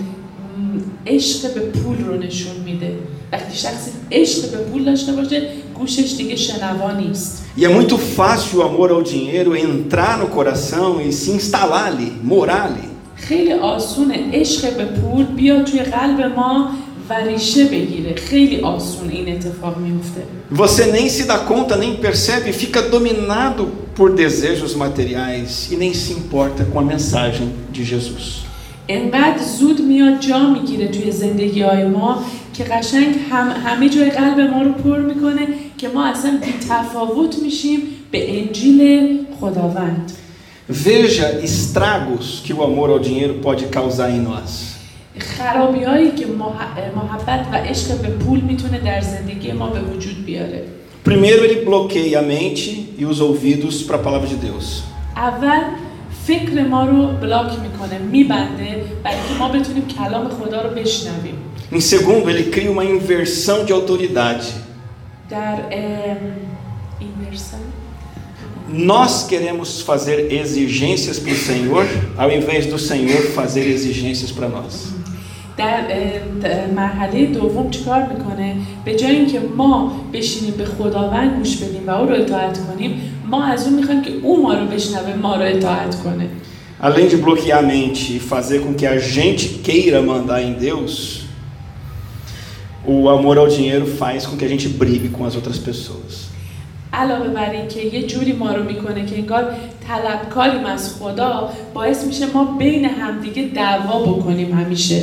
عشق 1.07 1.53
به 1.53 1.59
پول 1.59 1.97
رو 2.05 2.17
نشون 2.17 2.55
میده 2.65 2.95
وقتی 3.31 3.57
شخصی 3.57 3.91
عشق 4.11 4.51
به 4.51 4.57
پول 4.57 4.83
داشته 4.83 5.11
باشه 5.11 5.49
گوشش 5.75 6.13
دیگه 6.17 6.35
شنوا 6.35 6.91
نیست 6.91 7.43
E 7.57 7.65
é 7.65 7.69
muito 7.69 7.97
fácil 7.97 8.59
o 8.59 8.63
amor 8.63 8.91
ao 8.91 9.01
dinheiro 9.01 9.55
entrar 9.55 10.17
no 10.19 10.27
coração 10.27 11.01
e 11.01 11.11
se 11.11 11.31
instalar 11.31 11.85
ali, 11.91 12.11
morar 12.23 12.63
ali. 12.69 12.87
خیلی 13.15 13.53
آسونه 13.53 14.15
عشق 14.33 14.77
به 14.77 14.85
پول 14.85 15.25
بیا 15.25 15.63
توی 15.63 15.79
قلب 15.79 16.21
ما 16.35 16.69
و 17.09 17.13
ریشه 17.13 17.65
بگیره 17.65 18.15
خیلی 18.15 18.59
آسون 18.59 19.09
این 19.09 19.35
اتفاق 19.35 19.77
میفته 19.77 20.21
Você 20.51 20.85
nem 20.85 21.09
se 21.09 21.23
dá 21.25 21.39
conta, 21.39 21.75
nem 21.75 21.95
percebe, 21.97 22.53
fica 22.53 22.81
dominado 22.81 23.63
por 23.97 24.13
desejos 24.13 24.73
materiais 24.75 25.69
e 25.71 25.75
nem 25.75 25.93
se 25.93 26.13
importa 26.13 26.63
com 26.71 26.79
a 26.79 26.83
mensagem 26.83 27.47
de 27.73 27.83
Jesus. 27.83 28.43
انقدر 28.89 29.43
زود 29.59 29.81
میاد 29.81 30.19
جا 30.19 30.49
میگیره 30.49 30.87
توی 30.87 31.11
زندگی 31.11 31.61
های 31.61 31.83
ما 31.85 32.23
که 32.53 32.63
قشنگ 32.63 33.15
هم 33.31 33.49
همه 33.65 33.89
جای 33.89 34.09
قلب 34.09 34.39
ما 34.39 34.61
رو 34.61 34.71
پر 34.71 34.99
میکنه 34.99 35.47
که 35.77 35.87
ما 35.89 36.05
اصلا 36.05 36.39
بی 36.45 36.53
تفاوت 36.69 37.39
میشیم 37.39 37.79
به 38.11 38.39
انجیل 38.39 39.19
خداوند 39.39 40.11
Veja 40.69 41.39
estragos 41.41 42.41
que 42.43 42.53
o 42.53 42.61
amor 42.61 42.89
ao 42.89 42.99
dinheiro 42.99 43.35
pode 43.35 43.67
causar 43.67 44.09
em 44.11 44.19
nós. 44.19 44.70
خرابی 45.19 45.83
هایی 45.83 46.11
که 46.11 46.25
مح- 46.25 46.95
محبت 46.95 47.47
و 47.51 47.55
عشق 47.55 47.97
به 48.01 48.07
پول 48.07 48.39
میتونه 48.39 48.79
در 48.79 49.01
زندگی 49.01 49.51
ما 49.51 49.67
به 49.67 49.79
وجود 49.81 50.25
بیاره 50.25 50.63
Primeiro, 51.05 51.41
ele 51.45 51.57
bloqueia 51.69 52.19
a 52.19 52.21
mente 52.21 52.71
e 53.01 53.03
os 53.11 53.17
ouvidos 53.21 53.75
para 53.87 53.95
a 53.95 54.03
palavra 54.07 54.27
de 54.27 54.35
Deus. 54.35 54.83
اول 55.15 55.61
فکر 56.27 56.63
ما 56.67 56.85
رو 56.85 57.07
بلاک 57.07 57.51
میکنه 57.59 57.97
میبنده 58.11 58.83
برای 59.03 59.17
که 59.29 59.33
ما 59.39 59.49
بتونیم 59.49 59.87
کلام 59.87 60.29
خدا 60.29 60.61
رو 60.61 60.69
بشنویم 60.69 61.35
Em 61.71 61.81
segundo, 61.81 62.29
ele 62.29 62.43
cria 62.55 62.71
uma 62.71 62.83
inversão 62.85 63.65
de 63.65 63.73
autoridade. 63.73 64.45
در 65.29 65.57
ام، 65.71 66.17
این 66.99 67.09
ورسن 67.27 67.57
Nós 68.69 69.23
queremos 69.31 69.81
fazer 69.81 70.17
exigências 70.41 71.17
para 71.19 71.31
o 71.31 71.35
Senhor, 71.49 71.85
ao 72.17 72.29
invés 72.39 72.65
do 72.65 72.77
Senhor 72.77 73.21
fazer 73.39 73.65
exigências 73.75 74.31
para 74.37 74.49
nós. 74.49 74.73
در 75.56 75.82
مرحله 76.76 77.26
دوم 77.26 77.70
چیکار 77.70 78.02
می‌کنه؟ 78.02 78.56
به 78.84 78.94
جای 78.94 79.16
اینکه 79.16 79.40
ما 79.56 79.92
بشینیم 80.12 80.54
به 80.54 80.64
خداوند 80.64 81.38
گوش 81.38 81.56
بدیم 81.56 81.86
و 81.86 81.90
او 81.90 82.08
رو 82.08 82.14
اطاعت 82.14 82.58
کنیم 82.66 83.00
ما 83.30 83.44
از 83.44 83.66
اون 83.66 83.74
می‌خوایم 83.74 84.02
که 84.02 84.10
او 84.22 84.42
ما 84.42 84.54
رو 84.54 84.66
بشنوه 84.66 85.14
ما 85.22 85.36
رو 85.36 85.42
اطاعت 85.42 86.02
کنه. 86.02 86.28
Além 86.90 87.06
de 87.12 87.16
bloquear 87.16 87.58
a 87.58 87.62
mente 87.62 88.04
e 88.16 88.20
fazer 88.32 88.58
com 88.64 88.72
que 88.74 88.86
a 88.94 88.98
gente 88.98 89.44
queira 89.66 90.00
mandar 90.12 90.40
em 90.48 90.54
Deus, 90.66 90.92
o 92.92 93.08
amor 93.16 93.36
ao 93.38 93.48
dinheiro 93.56 93.86
faz 94.00 94.20
com 94.28 94.34
que 94.38 94.44
a 94.48 94.52
gente 94.54 94.66
brigue 94.82 95.08
com 95.16 95.22
as 95.28 95.34
outras 95.38 95.58
pessoas. 95.68 96.12
علاوه 96.92 97.28
بر 97.28 97.50
اینکه 97.50 97.80
یه 97.80 98.06
جوری 98.06 98.32
ما 98.32 98.52
رو 98.52 98.64
می‌کنه 98.64 99.06
که 99.06 99.18
انگار 99.18 99.44
طلبکاریم 99.88 100.64
از 100.64 100.94
خدا 100.98 101.50
باعث 101.74 102.04
میشه 102.04 102.26
ما 102.34 102.44
بین 102.44 102.84
همدیگه 102.84 103.42
دعوا 103.54 104.02
بکنیم 104.02 104.52
همیشه. 104.52 105.02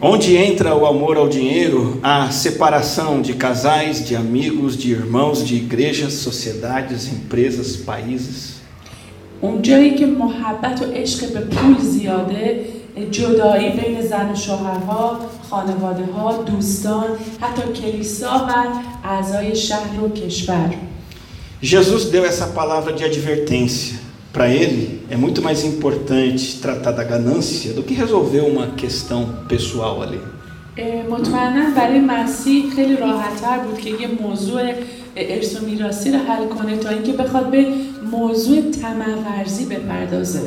Onde 0.00 0.36
entra 0.36 0.74
o 0.74 0.86
amor 0.86 1.16
ao 1.16 1.28
dinheiro, 1.28 1.98
a 2.02 2.30
separação 2.30 3.22
de 3.22 3.34
casais, 3.34 4.06
de 4.06 4.14
amigos, 4.14 4.76
de 4.76 4.90
irmãos, 4.90 5.42
de 5.46 5.54
igrejas, 5.56 6.12
sociedades, 6.14 7.08
empresas, 7.08 7.76
países. 7.76 8.54
اونجایی 9.40 9.94
که 9.94 10.06
محبت 10.06 10.82
و 10.82 10.84
عشق 10.84 11.32
به 11.32 11.40
پول 11.40 11.78
زیاده 11.80 12.64
جدایی 13.10 13.70
بین 13.70 14.02
زن 14.02 14.32
و 14.32 14.34
شوهرها 14.34 15.20
خانواده 15.50 16.04
ها 16.04 16.42
دوستان 16.42 17.04
حتی 17.40 17.62
کلیسا 17.82 18.46
و 18.48 18.52
اعضای 19.04 19.56
شهر 19.56 20.00
و 20.04 20.08
کشور 20.08 20.74
Jesus 21.62 22.10
deu 22.10 22.24
essa 22.26 22.48
palavra 22.48 22.92
de 22.92 23.04
advertência. 23.04 23.94
Para 24.32 24.48
ele, 24.48 25.02
é 25.08 25.16
muito 25.16 25.40
mais 25.40 25.64
importante 25.64 26.58
tratar 26.60 26.90
da 26.90 27.04
ganância 27.04 27.72
do 27.72 27.82
que 27.82 27.94
resolver 27.94 28.40
uma 28.40 28.66
questão 28.68 29.20
pessoal 29.48 30.02
ali. 30.02 30.20
اه، 30.76 31.02
مطمئنا 31.10 31.74
برای 31.76 32.00
مسیح 32.00 32.64
خیلی 32.76 32.96
راحتتر 32.96 33.58
بود 33.58 33.78
که 33.78 33.90
یه 33.90 34.08
موضوع 34.22 34.72
ارث 35.16 35.56
و 35.56 35.64
میراثی 35.66 36.10
رو 36.10 36.18
حل 36.18 36.46
کنه 36.46 36.76
تا 36.76 36.88
اینکه 36.88 37.12
بخواد 37.12 37.50
به 37.50 37.66
موضوع 38.10 38.60
طمع 38.70 39.06
ورزی 39.14 39.66
بپردازه 39.66 40.40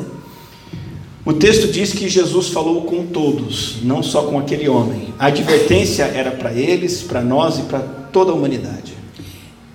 O 1.26 1.32
texto 1.34 1.66
diz 1.68 1.92
que 1.92 2.08
Jesus 2.08 2.48
falou 2.48 2.82
com 2.90 3.04
todos, 3.04 3.82
não 3.82 4.02
só 4.02 4.22
com 4.22 4.38
aquele 4.38 4.66
homem. 4.66 5.12
A 5.18 5.26
advertência 5.26 6.04
era 6.04 6.30
para 6.30 6.54
eles, 6.54 7.02
para 7.02 7.20
nós 7.20 7.58
e 7.58 7.62
para 7.62 7.80
toda 8.16 8.32
a 8.32 8.34
humanidade. 8.34 8.94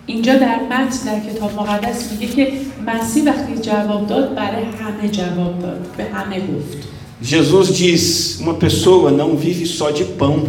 اینجا 0.07 0.35
در 0.35 0.59
متن 0.59 1.05
در 1.05 1.19
کتاب 1.19 1.53
مقدس 1.59 2.11
میگه 2.11 2.27
که 2.27 2.51
مسیح 2.87 3.23
وقتی 3.23 3.55
جواب 3.61 4.07
داد 4.07 4.35
برای 4.35 4.63
همه 4.63 5.09
جواب 5.09 5.59
داد 5.61 5.87
به 5.97 6.03
همه 6.03 6.39
گفت 6.39 6.93
Jesus 7.23 7.67
diz: 7.71 8.37
uma 8.41 8.55
pessoa 8.55 9.09
não 9.09 9.37
vive 9.37 9.65
só 9.65 9.91
de 9.91 10.03
pão. 10.03 10.47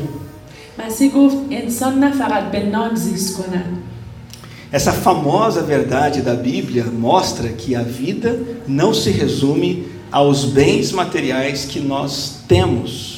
مسیح 0.86 1.12
گفت 1.12 1.36
انسان 1.50 1.98
نه 1.98 2.10
فقط 2.10 2.50
به 2.50 2.60
نان 2.66 2.94
زیست 2.94 3.36
کنن 3.36 3.64
Essa 4.72 4.92
famosa 4.92 5.62
verdade 5.62 6.20
da 6.20 6.34
Bíblia 6.34 6.86
mostra 6.86 7.48
que 7.50 7.76
a 7.76 7.82
vida 7.82 8.40
não 8.66 8.92
se 8.92 9.08
resume 9.10 9.86
aos 10.10 10.44
bens 10.46 10.90
materiais 10.90 11.64
que 11.64 11.78
nós 11.78 12.40
temos. 12.48 13.17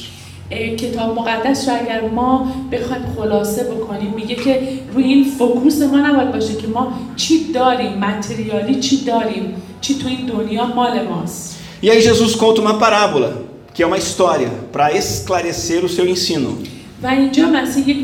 اه، 0.51 0.75
کتاب 0.75 1.19
مقدس 1.19 1.69
رو 1.69 1.75
اگر 1.81 2.01
ما 2.01 2.51
بخوایم 2.71 3.03
خلاصه 3.17 3.63
بکنیم 3.63 4.13
میگه 4.15 4.35
که 4.35 4.59
روی 4.93 5.03
این 5.03 5.25
فوکوس 5.37 5.81
ما 5.81 5.97
نباید 5.97 6.31
باشه 6.31 6.53
که 6.55 6.67
ما 6.67 6.93
چی 7.15 7.51
داریم 7.53 7.93
متریالی 7.93 8.75
چی 8.75 9.05
داریم 9.05 9.53
چی 9.81 9.95
تو 9.95 10.07
این 10.07 10.25
دنیا 10.25 10.65
مال 10.65 11.07
ماست 11.07 11.57
E 11.83 11.91
aí 11.91 12.01
Jesus 12.01 12.35
conta 12.35 12.59
uma 12.59 12.79
parábola, 12.79 13.29
que 13.71 13.83
é 13.83 13.85
uma 13.85 13.99
história, 13.99 14.49
para 14.71 14.91
esclarecer 14.93 15.85
o 15.85 15.89
seu 15.89 16.07
ensino. 16.07 16.57
و 17.03 17.07
اینجا 17.07 17.45
مسیح 17.45 17.89
یک 17.89 17.97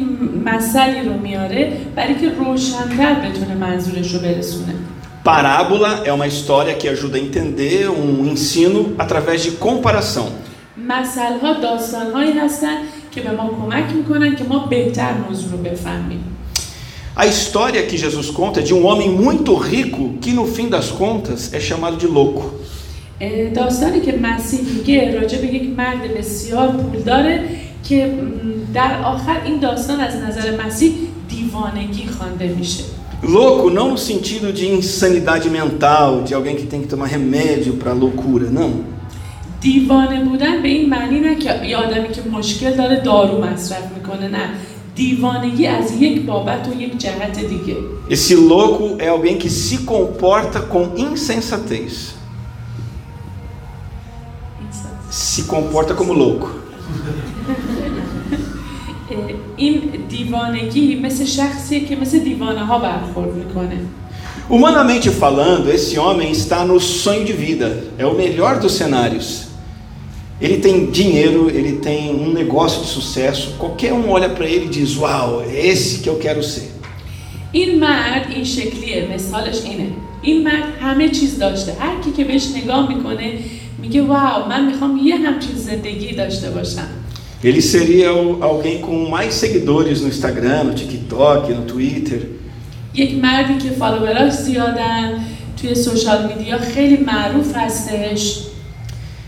مثلی 0.45 1.01
رو 1.01 1.13
میاره 1.23 1.77
برای 1.95 2.15
که 2.15 2.29
روشنتر 2.29 3.13
بتونه 3.13 3.55
منظورش 3.55 4.11
رو 4.11 4.19
برسونه 4.19 4.73
Parábola 5.25 6.01
é 6.03 6.11
uma 6.11 6.27
história 6.27 6.73
que 6.73 6.87
ajuda 6.89 7.17
a 7.17 7.21
entender 7.21 7.89
um 7.89 8.27
ensino 8.33 8.93
através 8.99 9.41
de 9.41 9.51
comparação. 9.51 10.27
مثل 10.87 11.39
ها 11.41 11.53
داستان 11.61 12.11
هایی 12.11 12.31
هستن 12.31 12.75
که 13.11 13.21
به 13.21 13.31
ما 13.31 13.49
کمک 13.61 13.95
میکنن 13.95 14.35
که 14.35 14.43
ما 14.43 14.59
بهتر 14.59 15.13
موضوع 15.29 15.51
رو 15.51 15.57
بفهمیم 15.57 16.23
A 17.15 17.25
história 17.27 17.83
que 17.89 17.95
Jesus 17.95 18.31
conta 18.31 18.59
é 18.59 18.63
de 18.63 18.73
um 18.73 18.83
homem 18.87 19.09
muito 19.23 19.53
rico 19.53 20.03
que, 20.19 20.31
no 20.33 20.45
fim 20.55 20.67
das 20.67 20.87
contas, 21.01 21.53
é 21.53 21.59
chamado 21.59 21.95
de 21.97 22.07
louco. 22.07 22.43
اه، 23.21 23.49
داستانی 23.49 24.01
که 24.01 24.19
مسیح 24.21 24.59
میگه 24.77 25.19
راجع 25.21 25.37
به 25.41 25.47
یک 25.47 25.69
مرد 25.77 26.17
بسیار 26.17 26.67
پولداره 26.67 27.43
که 27.89 28.05
م، 28.05 28.73
در 28.73 29.01
آخر 29.05 29.41
این 29.45 29.59
داستان 29.59 29.99
از 29.99 30.15
نظر 30.15 30.65
مسیح 30.65 30.91
دیوانگی 31.29 32.07
خوانده 32.17 32.47
میشه 32.47 32.83
Louco 33.23 33.69
não 33.69 33.91
no 33.93 33.97
sentido 33.97 34.51
de 34.51 34.65
insanidade 34.79 35.49
mental, 35.49 36.23
de 36.27 36.33
alguém 36.33 36.55
que 36.59 36.65
tem 36.71 36.81
que 36.81 36.89
tomar 36.93 37.07
remédio 37.07 37.71
para 37.81 37.93
loucura, 37.93 38.47
não. 38.59 38.71
دیوانه 39.61 40.25
بودن 40.25 40.61
به 40.61 40.67
این 40.67 40.89
معنی 40.89 41.19
نه 41.19 41.35
که 41.35 41.65
یه 41.65 41.77
آدمی 41.77 42.11
که 42.11 42.21
مشکل 42.31 42.73
داره 42.73 42.99
دارو 42.99 43.45
مصرف 43.45 43.91
میکنه 43.97 44.27
نه 44.27 44.49
دیوانگی 44.95 45.67
از 45.67 46.01
یک 46.01 46.21
بابت 46.25 46.67
و 46.67 46.81
یک 46.81 46.97
جهت 46.97 47.39
دیگه 47.39 47.75
Esse 48.09 48.35
louco 48.35 48.97
é 48.99 49.07
alguém 49.07 49.37
que 49.37 49.49
se 49.49 49.77
comporta 49.93 50.59
com 50.73 50.83
insensatez. 50.97 52.15
Se 55.09 55.43
comporta 55.43 55.93
como 55.93 56.13
louco. 56.13 56.47
اه، 59.11 59.17
این 59.57 59.81
دیوانگی 60.09 60.95
مثل 60.95 61.25
شخصیه 61.25 61.85
که 61.85 61.95
مثل 61.95 62.19
دیوانه 62.19 62.65
ها 62.65 62.79
برخورد 62.79 63.35
میکنه 63.35 63.77
Humanamente 64.49 65.09
falando, 65.09 65.71
esse 65.71 65.97
homem 65.97 66.29
está 66.29 66.65
no 66.65 66.77
sonho 66.77 67.23
de 67.23 67.31
vida. 67.31 67.83
É 67.97 68.05
o 68.05 68.13
melhor 68.13 68.59
dos 68.59 68.73
cenários. 68.73 69.46
Ele 70.41 70.57
tem 70.57 70.75
dinheiro, 70.91 71.49
ele 71.49 71.73
tem 71.87 72.01
um 72.25 72.31
negócio 72.33 72.81
de 72.83 72.87
sucesso. 72.87 73.45
Qualquer 73.59 73.93
um 73.93 74.09
olha 74.09 74.29
para 74.29 74.45
ele 74.45 74.65
e 74.65 74.69
diz: 74.69 74.97
Uau, 74.97 75.41
é 75.41 75.67
esse 75.67 75.99
que 76.01 76.09
eu 76.09 76.17
quero 76.25 76.43
ser. 76.43 76.69
این 77.51 77.79
مرد 77.79 78.25
این 78.35 78.43
شکلیه 78.43 79.07
مثالش 79.15 79.61
اینه 79.65 79.87
این 80.21 80.43
مرد 80.43 80.63
همه 80.81 81.09
چیز 81.09 81.39
داشته 81.39 81.73
هر 81.79 81.95
کی 82.03 82.11
که 82.11 82.23
بهش 82.23 82.47
نگاه 82.63 82.95
میکنه 82.95 83.33
میگه 83.81 84.01
واو 84.01 84.49
من 84.49 84.65
میخوام 84.65 84.99
یه 85.03 85.15
همچین 85.15 85.55
زندگی 85.55 86.15
داشته 86.15 86.49
باشم 86.49 86.87
Ele 87.43 87.61
seria 87.61 88.09
o- 88.13 88.37
alguém 88.49 88.77
com 88.85 88.95
mais 89.15 89.33
seguidores 89.43 89.97
no 90.01 90.07
Instagram, 90.13 90.61
no 90.69 90.73
TikTok, 90.81 91.41
no 91.49 91.63
Twitter. 91.73 92.21
یک 92.95 93.13
مردی 93.23 93.57
که 93.57 93.69
فالووراش 93.69 94.31
زیادن 94.33 95.23
توی 95.61 95.75
سوشال 95.75 96.33
میدیا 96.37 96.57
خیلی 96.57 96.97
معروف 96.97 97.53
هستش 97.57 98.37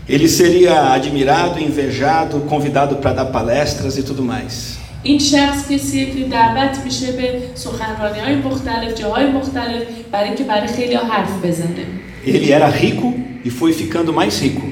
Ele 0.08 0.28
seria 0.28 0.92
admirado, 0.92 1.60
invejado, 1.60 2.40
convidado 2.52 2.96
para 2.96 3.12
dar 3.12 3.26
palestras 3.26 3.98
e 3.98 4.02
tudo 4.02 4.22
mais. 4.22 4.76
این 5.02 5.18
شخص 5.18 5.68
کسیه 5.70 6.10
که 6.10 6.24
دعوت 6.24 6.78
میشه 6.84 7.12
به 7.12 7.42
سخنرانی 7.54 8.18
های 8.18 8.34
مختلف 8.36 8.94
جاهای 9.00 9.26
مختلف 9.26 9.82
برای 10.12 10.28
اینکه 10.28 10.44
برای 10.44 10.68
خیلی 10.68 10.94
حرف 10.94 11.44
بزنه 11.44 11.86
Ele 12.26 12.50
era 12.50 12.68
rico 12.68 13.14
e 13.44 13.50
foi 13.50 13.72
ficando 13.72 14.12
mais 14.12 14.40
rico. 14.40 14.66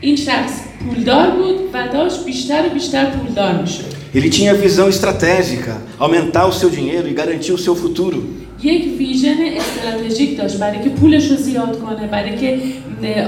این 0.00 0.16
شخص 0.16 0.52
پولدار 0.86 1.30
بود 1.30 1.60
و 1.72 1.88
داشت 1.92 2.24
بیشتر 2.24 2.66
و 2.66 2.74
بیشتر 2.74 3.04
پولدار 3.10 3.62
میشد 3.62 3.92
Ele 4.14 4.28
tinha 4.28 4.52
visão 4.52 4.88
estratégica, 4.90 5.74
aumentar 5.98 6.44
o 6.44 6.52
seu 6.52 6.68
dinheiro 6.68 7.08
e 7.08 7.14
garantir 7.14 7.52
o 7.52 7.58
seu 7.58 7.74
futuro. 7.74 8.18
یک 8.62 8.98
ویژن 8.98 9.36
استراتژیک 9.56 10.38
داشت 10.38 10.56
برای 10.58 10.82
که 10.82 10.88
پولش 10.88 11.30
رو 11.30 11.36
زیاد 11.36 11.80
کنه 11.80 12.06
برای 12.06 12.36
که 12.36 12.58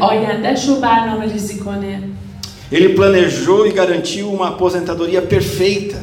آیندهش 0.01 0.69
رو 0.69 0.75
برنامه 0.75 1.33
ریزی 1.33 1.59
کنه 1.59 1.99
Ele 2.73 2.89
planejou 2.99 3.67
e 3.69 3.73
garantiu 3.81 4.27
uma 4.37 4.49
aposentadoria 4.49 5.23
perfeita. 5.23 5.99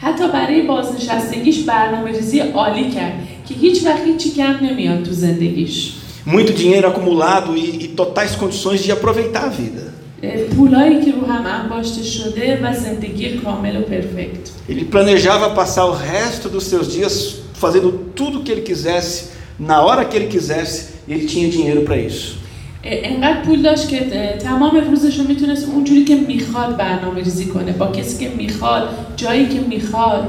حتی 0.00 0.28
برای 0.32 0.62
بازنشستگیش 0.62 1.58
برنامه 1.62 2.10
ریزی 2.12 2.38
عالی 2.38 2.90
کرد 2.90 3.12
که 3.48 3.54
هیچ 3.54 3.84
وقت 3.86 4.04
هیچی 4.06 4.30
کم 4.30 4.56
نمیاد 4.62 5.02
تو 5.02 5.12
زندگیش 5.12 5.92
Muito 6.26 6.52
dinheiro 6.52 6.88
acumulado 6.88 7.56
e, 7.56 7.84
e 7.84 7.88
totais 7.88 8.34
condições 8.34 8.80
de 8.84 8.90
aproveitar 8.90 9.44
a 9.44 9.48
vida. 9.48 9.82
اه، 10.22 10.36
پولایی 10.42 11.04
که 11.04 11.12
رو 11.12 11.26
هم 11.26 11.46
انباشته 11.46 12.02
شده 12.02 12.60
و 12.62 12.74
زندگی 12.74 13.30
کامل 13.30 13.76
و 13.76 13.80
پرفکت 13.80 14.46
Ele 14.68 14.84
planejava 14.84 15.48
passar 15.50 15.84
o 15.84 15.94
resto 16.12 16.48
dos 16.48 16.64
seus 16.64 16.86
dias 16.96 17.14
fazendo 17.60 17.92
tudo 18.14 18.40
o 18.40 18.42
que 18.42 18.52
ele 18.52 18.62
quisesse, 18.62 19.30
na 19.58 19.82
hora 19.82 20.04
que 20.04 20.16
ele 20.16 20.26
quisesse, 20.26 20.94
e 21.08 21.12
ele 21.12 21.26
tinha 21.26 21.48
dinheiro 21.48 21.82
para 21.82 21.96
isso. 21.96 22.46
اه، 22.84 23.00
انقدر 23.04 23.42
پول 23.42 23.62
داشت 23.62 23.88
که 23.88 24.06
اه، 24.12 24.38
تمام 24.38 24.76
روزش 24.90 25.18
رو 25.18 25.24
میتونست 25.28 25.68
اونجوری 25.68 26.04
که 26.04 26.14
میخواد 26.14 26.76
برنامه 26.76 27.22
ریزی 27.22 27.44
کنه 27.46 27.72
با 27.72 27.86
کسی 27.86 28.24
که 28.24 28.34
میخواد 28.36 28.88
جایی 29.16 29.48
که 29.48 29.60
میخواد 29.60 30.26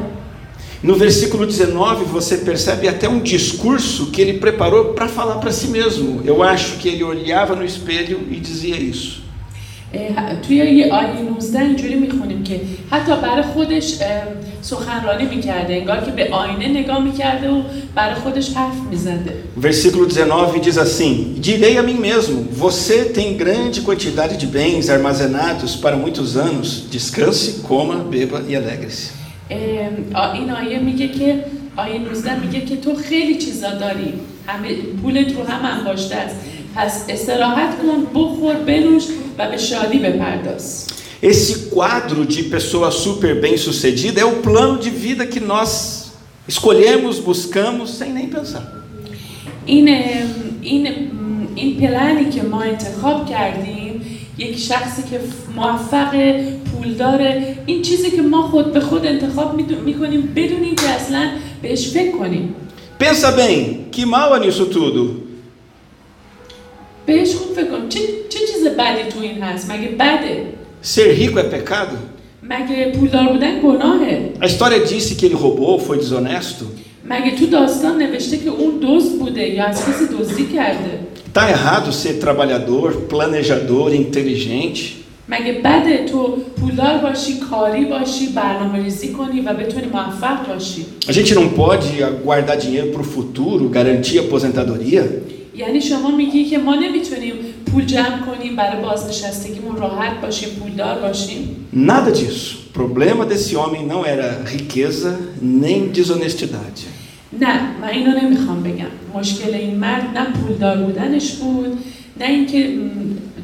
No 0.84 0.94
versículo 0.94 1.46
19 1.46 2.06
você 2.06 2.38
percebe 2.38 2.88
até 2.88 3.10
um 3.10 3.20
discurso 3.20 4.12
que 4.12 4.22
ele 4.22 4.34
preparou 4.34 4.94
para 4.94 5.08
falar 5.08 5.38
para 5.40 5.52
si 5.52 5.70
mesmo. 5.70 6.22
Eu 6.24 6.44
acho 6.44 6.78
que 6.78 6.88
ele 6.88 7.04
olhava 7.04 7.56
no 7.56 7.66
espelho 7.66 8.20
e 8.30 8.36
dizia 8.36 8.78
isso. 8.78 9.21
توی 10.49 10.57
یه 10.57 10.93
آیه 10.93 11.23
19 11.31 11.61
اینجوری 11.61 11.95
می‌خونیم 11.95 12.43
که 12.43 12.61
حتی 12.91 13.13
برای 13.23 13.43
خودش 13.43 13.95
سخنرانی 14.63 15.25
می‌کرده 15.25 15.75
انگار 15.75 16.01
که 16.01 16.11
به 16.11 16.29
آینه 16.31 16.69
نگاه 16.69 17.05
می‌کرده 17.05 17.51
و 17.51 17.63
برای 17.95 18.15
خودش 18.15 18.55
حرف 18.55 18.77
می‌زده 18.91 19.35
versículo 19.63 20.07
19 20.07 20.61
diz 20.63 20.79
assim: 20.79 21.35
Direi 21.41 21.77
a 21.79 21.83
mim 21.83 22.01
mesmo: 22.01 22.37
Você 22.65 23.05
tem 23.17 23.37
grande 23.37 23.81
quantidade 23.83 24.37
de 24.43 24.47
bens 24.47 24.89
armazenados 24.89 25.77
para 25.77 25.97
muitos 25.97 26.37
anos. 26.37 26.69
Descanse, 26.91 27.49
coma, 27.69 27.97
beba 28.13 28.39
e 28.49 28.57
alegre-se. 28.57 29.23
این 30.35 30.51
آیه 30.51 30.79
میگه 30.79 31.09
که 31.09 31.45
آیه 31.77 31.99
19 31.99 32.41
میگه 32.41 32.61
که 32.61 32.77
تو 32.77 32.95
خیلی 32.95 33.39
چیزا 33.39 33.71
داری 33.71 34.13
همه 34.47 34.75
پولت 35.03 35.33
رو 35.37 35.45
هم 35.45 35.79
انباشته 35.79 36.17
است 36.17 36.37
پس 36.76 37.04
استراحت 37.10 37.70
کن 37.78 38.20
بخور 38.20 38.54
بنوش 38.56 39.04
و 39.38 39.50
به 39.52 39.58
شادی 39.58 40.00
بپرداز 40.00 40.88
Esse 41.24 41.56
quadro 41.76 42.26
de 42.36 42.44
pessoa 42.44 42.92
super 42.92 43.34
bem-sucedida 43.42 44.20
é 44.22 44.26
o 44.26 44.36
plano 44.46 44.78
de 44.78 44.92
vida 44.92 45.26
que 45.26 45.40
nós 45.40 46.12
escolhemos, 46.48 47.16
buscamos 47.20 47.90
sem 48.00 48.14
nem 48.14 48.28
pensar. 48.30 48.64
این 49.66 49.90
ام، 49.90 49.98
این 50.62 50.88
ام، 50.88 50.94
این 51.56 51.78
پلنی 51.82 52.30
که 52.30 52.44
ما 52.44 52.62
انتخاب 52.62 53.30
کردیم 53.30 54.02
یک 54.38 54.58
شخصی 54.60 55.02
که 55.10 55.18
ف- 55.20 55.56
موفق 55.56 56.14
پولداره 56.72 57.58
این 57.66 57.82
چیزی 57.82 58.12
که 58.12 58.22
ما 58.22 58.42
خود 58.42 58.74
به 58.74 58.80
خود 58.80 59.06
انتخاب 59.06 59.58
میکنیم 59.86 60.22
بدون 60.36 60.64
اینکه 60.64 60.90
اصلا 60.90 61.30
بهش 61.62 61.88
فکر 61.88 62.12
کنیم 62.12 62.56
Pensa 63.00 63.30
bem, 63.32 63.60
que 63.92 64.04
mal 64.06 64.30
há 64.34 64.40
nisso 64.40 64.66
tudo? 64.76 65.21
بهش 67.06 67.36
خوب 67.36 67.56
فکر 67.56 67.66
کن 67.72 67.90
چه, 67.90 68.00
چه 68.30 68.40
چیز 68.40 68.68
بدی 68.68 69.12
تو 69.12 69.20
این 69.22 69.42
هست 69.44 69.72
مگه 69.72 69.88
بده 69.88 70.44
Ser 70.84 71.10
rico 71.20 71.38
é 71.40 71.44
pecado? 71.56 71.98
مگه 72.44 72.92
پولدار 73.00 73.28
بودن 73.34 73.60
گناهه 73.62 74.30
A 74.42 74.46
história 74.46 74.80
disse 74.86 75.16
que 75.16 75.26
ele 75.26 75.36
roubou, 75.36 75.80
foi 75.80 75.98
desonesto. 75.98 76.66
مگه 77.10 77.36
تو 77.40 77.46
داستان 77.46 77.98
نوشته 78.04 78.38
که 78.38 78.50
اون 78.50 78.80
دزد 78.84 79.12
بوده 79.20 79.48
یا 79.50 79.66
از 79.66 79.82
کسی 79.86 80.06
دزدی 80.20 80.46
کرده 80.46 81.00
Tá 81.36 81.40
errado 81.56 81.92
ser 81.92 82.16
trabalhador, 82.26 82.92
planejador, 83.14 83.94
inteligente. 83.94 84.80
مگه 85.30 85.54
بده 85.66 86.06
تو 86.12 86.38
پولدار 86.60 86.98
باشی 86.98 87.34
کاری 87.52 87.86
باشی 87.86 88.28
برنامه 88.28 88.84
ریزی 88.84 89.08
کنی 89.14 89.42
و 89.42 89.54
بتونی 89.54 89.86
موفق 89.94 90.48
باشی 90.54 90.86
A 91.08 91.12
gente 91.12 91.34
não 91.36 91.48
pode 91.50 91.90
guardar 92.26 92.58
dinheiro 92.58 92.88
para 92.94 93.02
o 93.02 93.06
futuro, 93.06 93.70
garantir 93.70 94.20
aposentadoria. 94.20 95.04
یعنی 95.56 95.82
شما 95.82 96.12
میگی 96.16 96.46
که 96.46 96.58
ما 96.58 96.76
نمیتونیم 96.76 97.34
پول 97.72 97.86
جمع 97.86 98.20
کنیم 98.20 98.56
برای 98.56 98.82
بازنشستگیمون 98.84 99.76
راحت 99.78 100.22
باشیم 100.22 100.50
پولدار 100.50 101.00
باشیم 101.00 101.68
Nada 101.74 102.12
disso. 102.12 102.56
O 102.70 102.80
problema 102.80 103.24
desse 103.32 103.54
homem 103.62 103.84
não 103.94 104.02
era 104.06 104.28
riqueza 104.56 105.12
nem 105.42 105.80
desonestidade. 105.98 106.84
نه 107.42 107.60
من 107.82 107.88
اینو 107.90 108.12
نمیخوام 108.22 108.64
بگم 108.64 108.86
مشکل 109.16 109.54
این 109.54 109.76
مرد 109.80 110.18
نه 110.18 110.26
پولدار 110.42 110.78
بودنش 110.78 111.32
بود 111.34 111.78
نه 112.20 112.26
اینکه 112.26 112.68
م، 112.68 112.90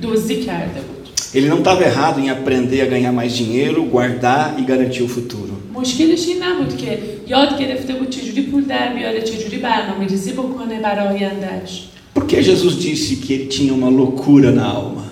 دزدی 0.04 0.36
کرده 0.44 0.82
بود 0.82 0.94
Ele 1.36 1.50
não 1.54 1.60
estava 1.64 1.84
errado 1.92 2.18
em 2.24 2.30
aprender 2.38 2.80
a 2.82 2.86
ganhar 2.94 3.12
mais 3.22 3.32
dinheiro, 3.42 3.80
guardar 3.96 4.44
e 4.60 4.62
garantir 4.72 5.02
o 5.04 5.08
futuro. 5.08 5.54
مشکلش 5.74 6.28
این 6.28 6.44
نبود 6.44 6.78
که 6.78 7.00
یاد 7.28 7.60
گرفته 7.60 7.94
بود 7.94 8.10
چجوری 8.10 8.42
پول 8.42 8.64
در 8.64 8.94
بیاره 8.94 9.22
چجوری 9.22 9.58
برنامه 9.58 10.08
ریزی 10.08 10.32
بکنه 10.32 10.80
برای 10.80 11.08
آیندهش 11.08 11.84
Por 12.18 12.24
que 12.28 12.42
Jesus 12.44 12.74
disse 12.88 13.16
que 13.24 13.34
ele 13.34 13.46
tinha 13.48 13.74
uma 13.74 13.90
loucura 13.90 14.52
na 14.52 14.66
alma? 14.66 15.04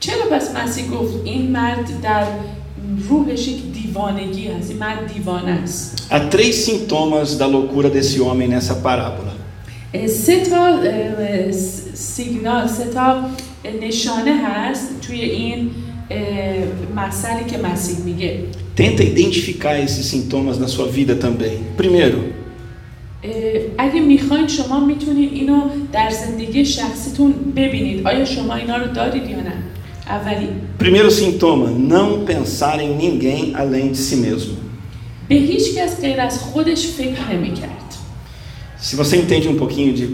چرا 0.00 0.24
پس 0.32 0.54
مسیح 0.54 0.90
گفت 0.90 1.14
این 1.24 1.50
مرد 1.52 2.00
در 2.02 2.26
روحش 3.08 3.48
یک 3.48 3.62
دیوانگی 3.72 4.46
هست 4.48 4.70
این 4.70 4.78
مرد 4.78 5.12
دیوانه 5.14 5.50
است 5.52 5.96
Há 6.10 6.18
três 6.36 6.54
sintomas 6.66 7.28
da 7.38 7.46
loucura 7.46 7.88
desse 7.90 8.20
homem 8.20 8.48
nessa 8.50 8.74
parábola. 8.74 9.32
اه، 9.94 10.06
سه 10.06 10.40
تا 10.40 10.66
اه، 10.66 11.52
س- 11.52 11.82
سیگنال 11.94 12.66
سه 12.68 12.84
تا 12.84 13.20
نشانه 13.82 14.36
هست 14.46 14.88
توی 15.06 15.20
این 15.20 15.70
اه، 16.10 17.06
مسئله 17.06 17.44
که 17.50 17.58
مسیح 17.58 17.96
میگه 18.04 18.38
Tenta 18.76 19.02
identificar 19.02 19.74
esses 19.86 20.06
sintomas 20.12 20.56
na 20.58 20.68
sua 20.68 20.86
vida 20.98 21.14
também. 21.26 21.56
Primeiro, 21.82 22.18
اه، 22.18 22.39
اگه 23.78 24.00
میخواین 24.00 24.48
شما 24.48 24.80
میتونید 24.80 25.32
اینو 25.32 25.60
در 25.92 26.10
زندگی 26.10 26.64
شخصیتون 26.64 27.32
ببینید 27.56 28.06
آیا 28.06 28.24
شما 28.24 28.54
اینا 28.54 28.76
رو 28.76 28.92
دارید 28.92 29.30
یا 29.30 29.40
نه 29.40 29.52
اولی 30.08 30.48
primeiro 30.78 31.10
sintoma, 31.10 31.68
não 31.70 32.24
pensar 32.24 32.80
em 32.80 32.94
ninguém 32.96 33.54
além 33.54 33.90
de 33.92 33.98
si 33.98 34.16
mesmo. 34.16 34.56
به 35.28 35.34
هیچ 35.34 35.74
کس 35.74 36.00
غیر 36.00 36.20
از 36.20 36.38
خودش 36.38 36.86
فکر 36.86 37.32
نمیکرد 37.32 37.86
Se 38.78 38.94
você 38.94 39.16
entende 39.16 39.48
um 39.48 39.56
pouquinho 39.56 39.92
de 39.94 40.06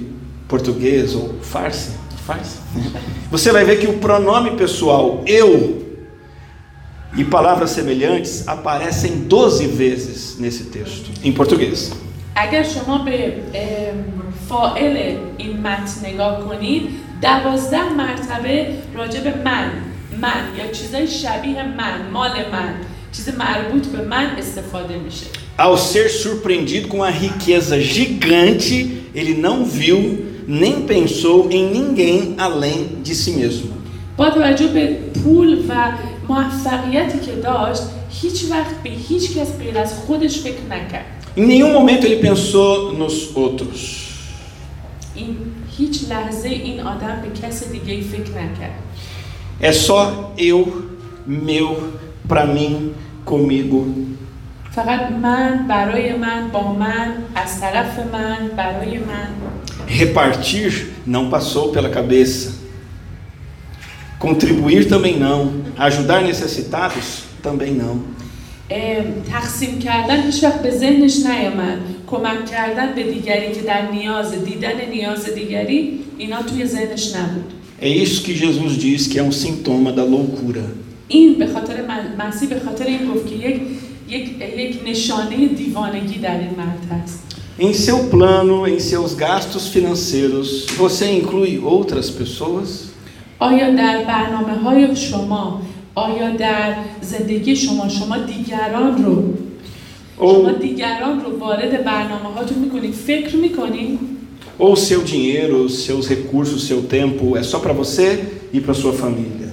português 0.48 1.14
ou 1.14 1.35
farsa, 1.42 1.92
farsa, 2.26 2.58
você 3.30 3.52
vai 3.52 3.64
ver 3.64 3.76
que 3.80 3.87
o 3.87 3.98
pronome 3.98 4.52
pessoal 4.52 5.22
eu 5.26 5.82
e 7.16 7.24
palavras 7.24 7.70
semelhantes 7.70 8.48
aparecem 8.48 9.12
12 9.28 9.66
vezes 9.66 10.38
nesse 10.38 10.64
texto, 10.64 11.11
em 11.22 11.32
português. 11.32 11.92
اگر 12.38 12.63
شما 12.63 12.97
به 12.97 13.34
فائل 14.50 15.17
این 15.38 15.60
متن 15.60 16.10
نگاه 16.10 16.45
کنید 16.50 16.89
دوازده 17.21 17.93
مرتبه 17.93 18.67
راجع 18.95 19.19
به 19.19 19.34
من 19.45 19.71
من 20.21 20.58
یا 20.58 20.71
چیزای 20.71 21.08
شبیه 21.08 21.63
من 21.63 22.12
مال 22.13 22.32
من 22.52 22.73
چیز 23.12 23.30
مربوط 23.38 23.88
به 23.88 24.02
من 24.06 24.26
استفاده 24.38 24.97
میشه 24.97 25.26
Ao 25.60 25.76
ser 25.76 26.08
surpreendido 26.10 26.88
com 26.88 27.02
a 27.02 27.10
riqueza 27.10 27.82
gigante, 27.82 28.78
ele 29.15 29.34
não 29.45 29.65
viu 29.65 30.00
nem 30.47 30.76
pensou 30.93 31.50
em 31.52 31.63
ninguém 31.78 32.36
além 32.38 33.02
de 33.04 33.15
si 33.15 33.32
mesmo. 33.32 33.73
با 34.17 34.30
توجه 34.30 34.67
به 34.67 34.97
پول 35.23 35.65
و 35.69 35.91
موفقیتی 36.30 37.19
که 37.19 37.32
داشت 37.32 37.82
هیچ 38.10 38.45
وقت 38.52 38.84
به 38.84 38.89
هیچ 38.89 39.38
کس 39.38 39.58
غیر 39.60 39.78
از 39.78 39.93
خودش 39.93 40.39
فکر 40.39 40.63
نکرد 40.69 41.16
Em 41.38 41.45
nenhum 41.45 41.71
momento 41.71 42.04
ele 42.04 42.15
pensou 42.15 42.93
nos 42.93 43.36
outros. 43.36 44.08
É 49.60 49.71
só 49.71 50.34
eu, 50.36 50.89
meu, 51.28 51.93
para 52.28 52.43
mim, 52.47 52.95
comigo. 53.23 54.08
Repartir 59.86 60.93
não 61.06 61.30
passou 61.30 61.71
pela 61.71 61.89
cabeça. 61.89 62.56
Contribuir 64.17 64.88
também 64.88 65.19
não. 65.19 65.62
Ajudar 65.78 66.23
necessitados 66.23 67.26
também 67.43 67.76
não. 67.76 68.16
تقسیم 69.32 69.80
کردن 69.80 70.21
هیچ 70.23 70.43
وقت 70.43 70.62
به 70.62 70.71
ذهنش 70.71 71.25
نیامد 71.25 71.77
کمک 72.08 72.45
کردن 72.45 72.95
به 72.95 73.03
دیگری 73.03 73.51
که 73.51 73.62
در 73.62 73.91
نیاز 73.91 74.32
دیدن 74.45 74.89
نیاز 74.91 75.25
دیگری 75.25 75.99
اینا 76.17 76.41
توی 76.41 76.65
ذهنش 76.65 77.15
نبود 77.15 77.53
É 77.82 77.88
isso 77.88 78.23
que 78.23 78.34
Jesus 78.34 78.75
diz 78.86 79.08
que 79.08 79.19
é 79.19 79.23
um 79.23 79.32
sintoma 79.32 79.91
da 79.91 80.03
loucura. 80.03 80.63
این 81.08 81.39
به 81.39 81.47
خاطر 81.47 81.75
مسیح 82.19 82.49
به 82.49 82.60
خاطر 82.60 82.86
این 82.86 83.08
گفت 83.08 83.27
که 83.27 83.36
یک 83.36 83.62
یک 84.10 84.30
یک 84.58 84.82
نشانه 84.86 85.47
دیوانگی 85.47 86.19
در 86.19 86.39
این 86.39 86.49
مرد 86.58 87.01
هست 87.03 87.23
Em 87.60 87.73
seu 87.73 87.97
plano, 88.12 88.67
em 88.67 88.80
seus 88.80 89.15
gastos 89.15 89.65
financeiros, 89.75 90.49
você 90.77 91.06
inclui 91.19 91.60
outras 91.65 92.10
pessoas? 92.10 92.69
آیا 93.39 93.75
در 93.75 94.03
برنامه 94.08 94.53
های 94.53 94.95
شما 94.95 95.62
آیا 95.96 96.30
در 96.37 96.74
زندگی 97.00 97.56
شما 97.56 97.88
شما 97.88 98.16
دیگران 98.18 99.04
رو 99.04 99.22
او- 100.18 100.32
شما 100.42 100.52
دیگران 100.52 101.20
رو 101.24 101.38
وارد 101.38 101.85
برنامه 101.85 102.28
هاتون 102.37 102.58
میکنید 102.58 102.94
فکر 102.94 103.37
میکنید 103.37 103.98
Ou 104.58 104.76
seu 104.76 105.00
dinheiro, 105.02 105.68
seus 105.68 106.04
recursos, 106.14 106.61
seu 106.68 106.80
tempo 106.82 107.37
é 107.37 107.42
só 107.42 107.58
para 107.58 107.72
você 107.72 108.06
e 108.52 108.61
para 108.61 108.74
sua 108.74 108.92
família? 108.92 109.48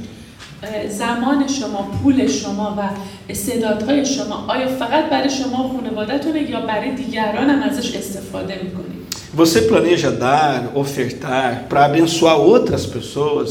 زمان 0.90 1.48
شما 1.48 1.88
پول 2.04 2.28
شما 2.28 2.76
و 2.78 2.82
استعدادهای 3.30 4.06
شما 4.06 4.46
آیا 4.48 4.68
فقط 4.68 5.10
برای 5.10 5.30
شما 5.30 5.64
و 5.64 5.68
خانوادهتونه 5.68 6.50
یا 6.50 6.62
برای 6.62 6.96
دیگران 6.96 7.50
هم 7.50 7.64
ازش 7.70 7.96
استفاده 7.96 8.60
میکنید 8.64 9.00
Você 9.38 9.60
planeja 9.70 10.12
dar, 10.28 10.60
ofertar 10.84 11.50
para 11.70 11.86
abençoar 11.86 12.36
outras 12.52 12.84
pessoas 12.96 13.50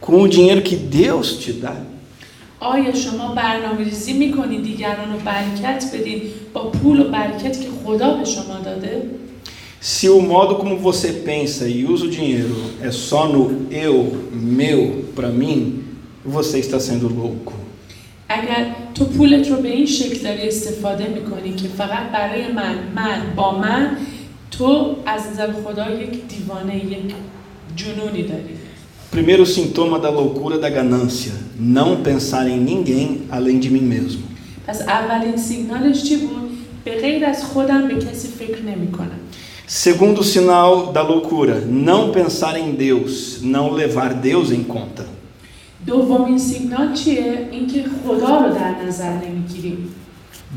com 0.00 0.14
o 0.22 0.28
dinheiro 0.28 0.62
que 0.68 0.76
Deus 0.76 1.26
te 1.42 1.52
dá? 1.64 1.76
آیا 2.63 2.93
شما 2.93 3.35
برنامه 3.35 3.83
ریزی 3.83 4.13
می‌کنید 4.13 4.63
دیگران 4.63 5.13
رو 5.13 5.19
برکت 5.19 5.85
بدین 5.93 6.21
با 6.53 6.61
پول 6.63 6.99
و 6.99 7.03
برکتی 7.03 7.63
که 7.63 7.69
خدا 7.85 8.13
به 8.13 8.25
شما 8.25 8.59
داده 8.65 9.01
Se 9.97 10.07
o 10.07 10.21
modo 10.21 10.55
como 10.55 10.77
você 10.77 11.09
pensa 11.29 11.67
e 11.67 11.83
usa 11.93 12.05
o 12.05 12.09
dinheiro 12.09 12.55
é 12.81 12.89
só 12.89 13.21
no 13.33 13.41
eu, 13.85 13.97
meu, 14.31 14.81
para 15.13 15.27
mim, 15.41 15.83
você 16.25 16.57
está 16.59 16.79
sendo 16.79 17.07
louco. 17.09 17.53
اگر 18.29 18.75
تو 18.95 19.05
پولت 19.05 19.47
رو 19.51 19.55
به 19.55 19.69
این 19.69 19.85
شکل 19.85 20.23
داری 20.23 20.47
استفاده 20.47 21.07
می‌کنی 21.07 21.53
که 21.53 21.67
فقط 21.67 22.11
برای 22.13 22.47
من 22.51 22.75
من 22.95 23.21
با 23.35 23.59
من 23.59 23.97
تو 24.51 24.95
از 25.05 25.21
نظر 25.31 25.51
خدا 25.51 25.91
یک 25.91 26.27
دیوانه 26.27 26.75
یک 26.85 27.13
جنونی 27.75 28.23
داری 28.23 28.62
Primeiro 29.12 29.46
sintoma 29.46 29.98
da 29.98 30.10
loucura 30.10 30.58
da 30.58 30.68
ganância: 30.68 31.32
não 31.58 32.02
pensar 32.02 32.48
em 32.48 32.60
ninguém 32.60 33.22
além 33.30 33.58
de 33.58 33.70
mim 33.70 33.80
mesmo. 33.80 34.22
پس 34.66 34.80
اولین 34.82 35.36
سیگنالش 35.36 36.02
چی 36.02 36.16
بود؟ 36.16 36.50
به 36.84 37.00
غیر 37.00 37.24
از 37.24 37.44
خودم 37.44 37.88
به 37.88 37.94
کسی 37.94 38.28
فکر 38.28 38.62
نمی 38.62 38.92
کنم. 38.92 39.20
Segundo 39.66 40.24
sinal 40.24 40.92
da 40.92 41.02
loucura: 41.02 41.60
não 41.60 42.10
pensar 42.10 42.58
em 42.58 42.72
Deus, 42.74 43.40
não 43.42 43.70
levar 43.70 44.14
Deus 44.14 44.50
em 44.50 44.64
conta. 44.64 45.04
دومین 45.86 46.38
سیگنال 46.38 46.94
چیه؟ 46.94 47.48
اینکه 47.52 47.84
خدا 48.04 48.38
رو 48.38 48.54
در 48.54 48.74
نظر 48.86 49.12
نمیگیریم. 49.12 49.94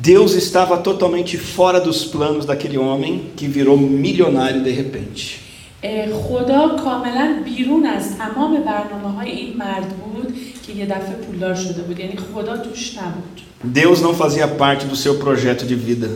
Deus 0.04 0.36
estava 0.36 0.78
totalmente 0.78 1.38
fora 1.38 1.80
dos 1.82 2.06
planos 2.06 2.46
daquele 2.46 2.78
homem 2.78 3.14
que 3.36 3.48
virou 3.48 3.78
milionário 3.78 4.64
de 4.64 4.72
repente. 4.72 5.45
اه، 5.86 6.14
خدا 6.14 6.68
کاملا 6.84 7.36
بیرون 7.46 7.86
از 7.86 8.18
تمام 8.18 8.58
برنامه 8.64 9.16
های 9.16 9.32
این 9.32 9.58
مرد 9.58 9.90
بود 9.90 10.36
که 10.68 10.74
یه 10.74 10.86
دفعه 10.86 11.14
پولدار 11.16 11.56
شده 11.56 11.82
بود 11.82 12.00
یعنی 12.00 12.16
خدا 12.34 12.58
توش 12.58 12.98
نبود 12.98 13.42
Deus 13.76 14.02
não 14.02 14.14
fazia 14.16 14.48
parte 14.48 14.86
do 14.88 14.96
seu 14.96 15.20
projeto 15.20 15.66
de 15.66 15.76
vida. 15.76 16.10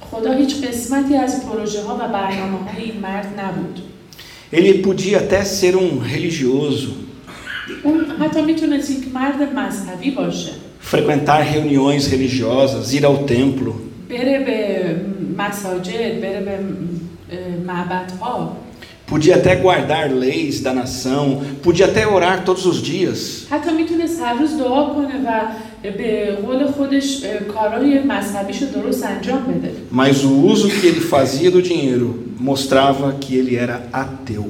خدا 0.00 0.32
هیچ 0.32 0.64
قسمتی 0.64 1.16
از 1.16 1.46
پروژه 1.46 1.82
ها 1.82 1.94
و 1.94 1.98
برنامه 1.98 2.58
های 2.70 2.82
این 2.82 3.00
مرد 3.00 3.40
نبود 3.40 3.80
Ele 4.52 4.82
podia 4.86 5.16
até 5.16 5.44
ser 5.44 5.74
um 5.76 5.98
religioso, 6.14 6.92
اون 7.82 8.04
حتی 8.20 8.42
میتونست 8.42 8.90
یک 8.90 9.14
مرد 9.14 9.58
مذهبی 9.58 10.10
باشه 10.10 10.50
frequentar 10.92 11.40
reuniões 11.54 12.08
religiosas, 12.08 12.92
ir 12.92 13.04
ao 13.06 13.16
templo, 13.26 13.72
بره 14.08 14.38
به 14.46 14.96
مساجد 15.38 16.20
بره 16.20 16.40
به 16.40 16.58
معبدها 17.66 18.56
podia 19.06 19.36
até 19.36 19.56
guardar 19.56 20.10
leis 20.10 20.60
da 20.60 20.72
nação, 20.72 21.42
podia 21.62 21.86
até 21.86 22.06
orar 22.06 22.44
todos 22.44 22.64
os 22.66 22.78
dias. 22.82 23.46
حتی 23.50 23.70
میتونست 23.76 24.22
هر 24.22 24.34
روز 24.34 24.58
دعا 24.58 24.94
کنه 24.94 25.14
و 25.26 25.40
به 25.98 26.38
قول 26.46 26.66
خودش 26.66 27.24
اه، 27.24 27.38
کارهای 27.38 28.02
مذهبیشو 28.02 28.66
درست 28.66 29.04
انجام 29.06 29.42
بده 29.42 29.72
Mas 29.92 30.24
o 30.24 30.46
uso 30.52 30.68
que 30.68 30.86
ele 30.86 31.00
fazia 31.00 31.50
do 31.50 31.60
dinheiro 31.62 32.08
mostrava 32.40 33.12
que 33.20 33.36
ele 33.36 33.56
era 33.56 33.82
ateu. 33.92 34.44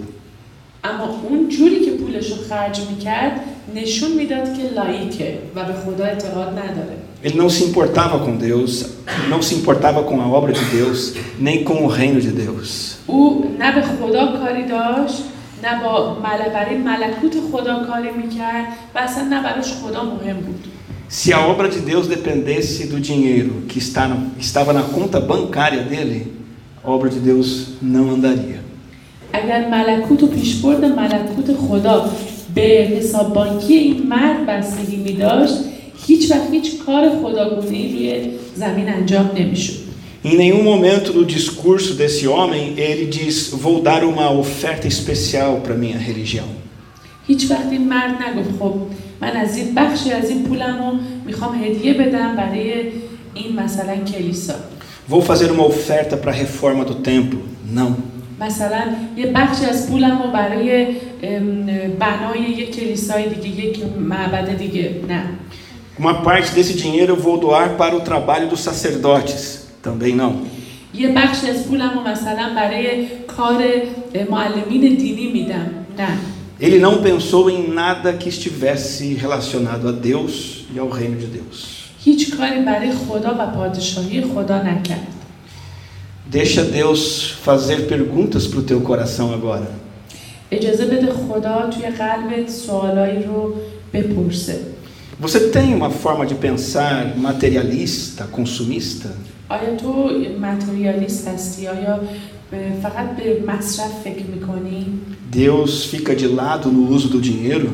اما 0.84 1.20
اون 1.28 1.48
جوری 1.48 1.80
که 1.80 1.90
پولش 1.90 2.30
رو 2.30 2.36
خرج 2.48 2.80
میکرد 2.90 3.40
نشون 3.74 4.12
میداد 4.12 4.44
که 4.56 4.62
لایکه 4.74 5.38
و 5.54 5.64
به 5.64 5.72
خدا 5.72 6.04
اعتقاد 6.04 6.48
نداره 6.48 6.96
Ele 7.24 7.36
não 7.42 7.48
se 7.48 7.64
importava 7.64 8.18
com 8.24 8.36
Deus, 8.36 8.84
não 9.30 9.40
se 9.42 9.54
importava 9.54 10.02
com 10.02 10.20
a 10.20 10.26
obra 10.26 10.52
de 10.52 10.64
Deus, 10.76 11.14
nem 11.38 11.62
com 11.64 11.74
o 11.84 11.88
reino 11.88 12.20
de 12.20 12.30
Deus. 12.30 12.96
او 13.06 13.44
نه 13.58 13.72
به 13.74 13.82
خدا 13.82 14.26
کاری 14.26 14.62
داشت 14.66 15.18
نه 15.64 15.82
با 15.82 16.14
مل 16.24 16.50
برای 16.54 16.76
ملکوت 16.78 17.34
خدا 17.52 17.84
کاری 17.86 18.10
میکرد 18.22 18.66
و 18.94 18.98
اصلا 18.98 19.22
نه 19.24 19.42
براش 19.42 19.72
خدا 19.72 20.02
مهم 20.04 20.36
بود 20.36 20.64
Se 21.22 21.30
a 21.32 21.40
obra 21.52 21.68
de 21.68 21.80
Deus 21.90 22.06
dependesse 22.16 22.86
do 22.92 22.98
dinheiro 23.10 23.52
que 23.68 23.78
está 23.78 24.02
na- 24.10 24.26
estava 24.46 24.72
na 24.72 24.82
conta 24.96 25.18
bancária 25.20 25.82
dele, 25.92 26.20
a 26.84 26.88
obra 26.96 27.08
de 27.10 27.20
Deus 27.28 27.48
não 27.82 28.04
andaria. 28.14 28.58
اگر 29.32 29.68
ملکوت 29.70 30.22
و 30.22 30.26
پیشبرد 30.26 30.84
ملکوت 30.84 31.56
خدا 31.56 32.04
به 32.54 32.62
حساب 32.98 33.34
بانکی 33.34 33.74
این 33.74 34.06
مرد 34.08 34.46
بستگی 34.46 34.96
می 34.96 35.12
داشت 35.12 35.54
هیچ 36.06 36.30
وقت 36.30 36.50
هیچ 36.52 36.78
کار 36.86 37.10
خداگونه 37.22 37.60
روی 37.62 38.30
زمین 38.54 38.88
انجام 38.88 39.30
نمیشد 39.38 39.82
Em 40.24 40.36
nenhum 40.36 40.62
momento 40.62 41.12
do 41.12 41.24
discurso 41.24 41.94
desse 41.94 42.28
homem 42.28 42.74
ele 42.76 43.06
diz: 43.06 43.36
Vou 43.64 43.82
dar 43.82 44.04
uma 44.04 44.30
oferta 44.30 44.86
especial 44.86 45.52
para 45.64 45.74
minha 45.74 45.98
religião. 45.98 46.48
هیچ 47.26 47.50
وقت 47.50 47.68
این 47.70 47.88
مرد 47.88 48.10
نگفت 48.22 48.50
خب 48.58 48.74
من 49.20 49.30
از 49.30 49.56
این 49.56 49.74
بخشی 49.74 50.10
از 50.10 50.30
این 50.30 50.42
پولم 50.42 50.78
رو 50.78 50.98
میخوام 51.26 51.64
هدیه 51.64 51.94
بدم 51.94 52.36
برای 52.36 52.72
این 53.34 53.60
مثلا 53.60 53.96
کلیسا 53.96 54.54
Vou 55.08 55.20
fazer 55.20 55.50
uma 55.50 55.64
oferta 55.64 56.16
para 56.16 56.32
a 56.32 56.34
reforma 56.34 56.84
do 56.84 56.94
templo. 56.94 57.40
Não. 57.74 57.92
مثلا 58.40 58.82
یه 59.16 59.26
بخشی 59.26 59.64
از 59.64 59.90
پولم 59.90 60.22
رو 60.22 60.30
برای 60.30 60.86
ام، 61.22 61.66
بنای 61.98 62.40
یک 62.40 62.76
کلیسای 62.76 63.28
دیگه 63.28 63.66
یک 63.66 63.78
معبد 64.08 64.56
دیگه 64.58 64.90
نه 65.08 65.22
Uma 65.98 66.14
parte 66.22 66.50
desse 66.56 66.74
dinheiro 66.74 67.12
eu 67.14 67.20
vou 67.20 67.36
doar 67.38 67.76
para 67.76 67.94
o 67.96 68.00
trabalho 68.00 68.48
dos 68.48 68.60
sacerdotes. 68.60 69.40
Também 69.82 70.14
não. 70.14 70.32
یه 70.94 71.08
بخشی 71.16 71.46
از 71.50 71.66
پولم 71.68 71.90
رو 71.94 72.00
مثلا 72.10 72.54
برای 72.56 73.06
کار 73.36 73.64
معلمین 74.30 74.96
دینی 74.96 75.32
میدم 75.32 75.66
نه 75.98 76.08
Ele 76.60 76.78
não 76.78 77.02
pensou 77.02 77.50
em 77.50 77.68
nada 77.80 78.12
que 78.12 78.28
estivesse 78.28 79.14
relacionado 79.14 79.88
a 79.88 79.92
Deus 79.92 80.64
e 80.74 80.78
ao 80.78 80.88
reino 80.88 81.16
de 81.16 81.26
Deus. 81.26 81.58
هیچ 82.04 82.36
کاری 82.36 82.60
برای 82.60 82.92
خدا 82.92 83.34
و 83.38 83.46
پادشاهی 83.46 84.20
خدا 84.22 84.62
نکرد 84.62 85.06
Deixa 86.32 86.62
Deus 86.64 87.02
fazer 87.46 87.78
perguntas 87.92 88.46
para 88.46 88.60
o 88.60 88.62
teu 88.62 88.80
coração 88.80 89.32
agora. 89.34 89.66
اجازه 90.50 90.84
بده 90.86 91.12
خدا 91.12 91.70
توی 91.70 91.86
قلبت 91.86 92.50
سوالایی 92.50 93.22
رو 93.22 93.54
بپرسه 93.94 94.58
Você 95.20 95.40
tem 95.50 95.74
uma 95.74 95.90
forma 95.90 96.24
de 96.26 96.34
pensar 96.34 97.16
materialista, 97.16 98.24
consumista? 98.32 99.08
آیا 99.48 99.76
تو 99.76 100.10
متریالیست 100.40 101.28
هستی؟ 101.28 101.68
آیا 101.68 102.00
به- 102.50 102.72
فقط 102.82 103.16
به 103.16 103.42
مصرف 103.52 103.92
فکر 104.04 104.24
میکنی؟ 104.34 104.86
Deus 105.32 105.84
fica 105.94 106.14
de 106.14 106.26
lado 106.26 106.68
no 106.72 106.94
uso 106.96 107.08
do 107.08 107.20
dinheiro? 107.20 107.68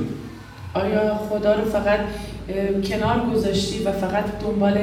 آیا 0.75 1.15
خدا 1.31 1.55
رو 1.55 1.65
فقط 1.71 2.01
اه، 2.49 2.81
کنار 2.83 3.31
گذاشتی 3.35 3.79
و 3.85 3.93
فقط 3.93 4.25
دنبال 4.43 4.75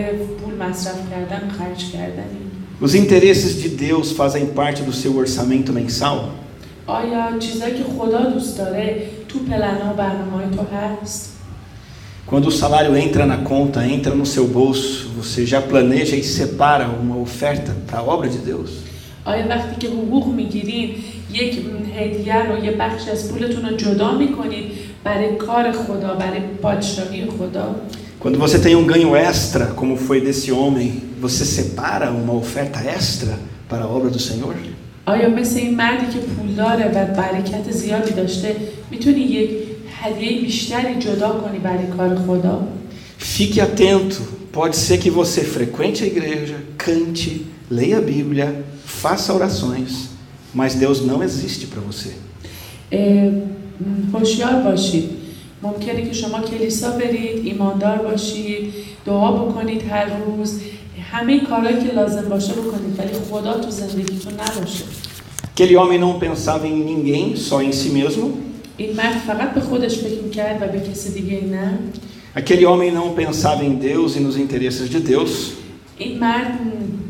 پول 0.42 0.68
مصرف 0.70 0.96
کردن 1.12 1.48
و 1.48 1.52
خرج 1.52 1.92
کردنی؟ 1.92 2.46
Os 2.82 2.94
interesses 2.96 3.54
de 3.64 3.70
Deus 3.70 4.12
fazem 4.12 4.46
parte 4.48 4.84
do 4.84 4.94
seu 4.94 5.16
orçamento 5.18 5.74
mensal? 5.74 6.18
آیا 6.88 7.40
چیزایی 7.40 7.74
که 7.74 7.84
خدا 8.00 8.30
دوست 8.30 8.58
داره 8.58 9.02
تو 9.28 9.40
پلن 9.40 9.78
و 9.90 9.94
برنامه 9.98 10.56
تو 10.58 10.64
هست؟ 10.78 11.32
Quando 12.30 12.48
o 12.48 12.52
salário 12.52 12.96
entra 12.98 13.24
na 13.26 13.38
conta, 13.38 13.86
entra 13.86 14.16
no 14.16 14.26
seu 14.26 14.48
bolso, 14.48 15.10
você 15.16 15.46
já 15.46 15.62
planeja 15.62 16.16
e 16.16 16.24
separa 16.24 16.88
uma 16.88 17.18
oferta 17.18 17.76
para 17.88 18.00
a 18.00 18.04
obra 18.04 18.28
de 18.28 18.40
Deus? 18.40 18.72
آیا 19.26 19.48
وقتی 19.50 19.76
که 19.80 19.88
حقوق 19.88 20.28
میگیرین 20.28 20.96
یک 21.34 21.66
هدیه 21.98 22.46
رو 22.46 22.66
یه 22.66 22.72
بخشی 22.72 23.10
از 23.10 23.32
پولتون 23.32 23.66
رو 23.66 23.78
جدا 23.78 24.12
میکنید 24.18 24.66
برای 25.04 25.36
کار 25.36 25.72
خدا 25.72 26.14
برای 26.14 26.40
پادشاهی 26.62 27.26
خدا 27.26 27.76
Quando 28.20 28.40
você 28.40 28.58
tem 28.58 28.76
um 28.76 28.88
ganho 28.88 29.16
extra, 29.16 29.68
como 29.80 29.96
foi 29.98 30.20
desse 30.20 30.52
homem, 30.52 31.04
você 31.22 31.46
separa 31.46 32.10
uma 32.10 32.34
oferta 32.34 32.80
extra 32.98 33.34
para 33.70 33.84
a 33.84 33.88
obra 33.88 34.10
do 34.10 34.20
Senhor? 34.20 34.56
آیا 35.06 35.30
مثل 35.30 35.60
این 35.60 35.76
مردی 35.76 36.06
که 36.14 36.20
پول 36.20 36.52
داره 36.56 36.86
و 36.86 37.06
برکت 37.06 37.72
زیادی 37.72 38.12
داشته 38.14 38.56
میتونی 38.92 39.20
یک 39.20 39.50
هدیه 40.02 40.42
بیشتری 40.42 40.96
جدا 41.00 41.30
کنی 41.30 41.60
برای 41.60 41.88
کار 41.98 42.16
خدا 42.28 42.68
Fique 43.20 43.60
atento, 43.62 44.22
pode 44.54 44.76
ser 44.76 44.98
que 45.04 45.10
você 45.10 45.42
frequente 45.58 46.04
a 46.04 46.08
igreja, 46.08 46.56
cante, 46.78 47.32
leia 47.72 47.98
a 47.98 48.02
Bíblia, 48.02 48.48
faça 48.86 49.34
orações, 49.34 49.92
mas 50.54 50.76
Deus 50.76 50.98
não 51.06 51.20
existe 51.24 51.66
para 51.68 51.82
você. 51.90 52.10
اه، 52.92 53.30
م، 53.30 54.16
هوشیار 54.18 54.62
باشید 54.62 55.10
ممکنه 55.64 56.02
که 56.08 56.14
شما 56.14 56.40
کلیسا 56.42 56.90
برید 56.92 57.46
ایماندار 57.46 57.98
باشید 57.98 58.74
دعا 59.06 59.32
بکنید 59.32 59.82
هر 59.90 60.06
روز 60.18 60.60
همه 61.12 61.40
کارهایی 61.40 61.78
که 61.88 61.94
لازم 61.94 62.30
باشه 62.30 62.54
بکنید 62.54 63.00
ولی 63.00 63.14
خدا 63.32 63.54
تو 63.54 63.72
زندگیتون 63.72 64.34
نباشه 64.34 64.84
Aquele 65.58 65.78
homem 65.78 65.98
não 66.06 66.20
pensava 66.20 66.68
em 66.68 66.78
ninguém, 66.92 67.26
só 67.38 67.62
em 67.62 67.72
si 67.72 67.90
mesmo. 68.00 68.26
این 68.80 68.96
مرد 68.96 69.18
فقط 69.28 69.54
به 69.54 69.62
خودش 69.62 69.98
فکر 69.98 70.22
میکرد 70.22 70.62
و 70.62 70.68
به 70.68 70.80
کسی 70.80 71.10
دیگه 71.14 71.42
نه 71.52 71.80
Aquele 72.36 72.66
homem 72.66 72.92
não 72.92 73.14
pensava 73.14 73.64
em 73.64 73.76
Deus 73.76 74.18
e 74.18 74.20
nos 74.20 74.36
interesses 74.38 74.90
de 74.90 75.00
Deus. 75.00 75.32
این 75.98 76.20
مرد 76.20 76.60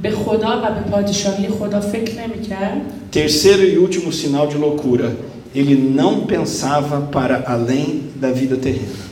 به 0.02 0.12
خدا 0.12 0.62
و 0.64 0.74
به 0.74 0.92
پادشاهی 0.92 1.48
خدا 1.48 1.80
فکر 1.80 2.14
نمیکرد 2.22 2.82
Terceiro 3.12 3.64
e 3.64 3.78
último 3.78 4.12
sinal 4.12 4.48
de 4.48 4.58
loucura, 4.58 5.16
ele 5.56 5.76
não 5.76 6.26
pensava 6.26 6.98
para 7.16 7.44
além 7.48 8.04
da 8.22 8.32
vida 8.32 8.58
terrena. 8.58 9.06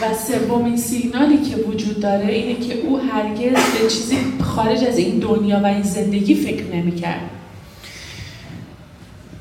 و 0.00 0.04
سومین 0.14 0.76
سیگنالی 0.76 1.36
که 1.36 1.56
وجود 1.56 2.00
داره 2.00 2.32
اینه 2.32 2.66
که 2.66 2.74
او 2.74 2.98
هرگز 2.98 3.52
به 3.52 3.88
چیزی 3.88 4.16
خارج 4.42 4.84
از 4.84 4.98
این 4.98 5.18
دنیا 5.18 5.60
و 5.60 5.66
این 5.66 5.82
زندگی 5.82 6.34
فکر 6.34 6.64
نمیکرد 6.74 7.30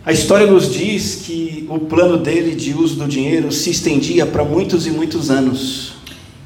A 0.06 0.12
história 0.12 0.46
nos 0.46 0.72
diz 0.72 1.24
que 1.26 1.66
o 1.68 1.80
plano 1.80 2.18
dele 2.18 2.54
de 2.56 2.74
uso 2.74 2.96
do 2.96 3.08
dinheiro 3.08 3.52
se 3.52 3.72
estendia 3.72 4.26
para 4.26 4.44
muitos 4.44 4.86
e 4.86 4.92
muitos 4.92 5.32
anos. 5.32 5.92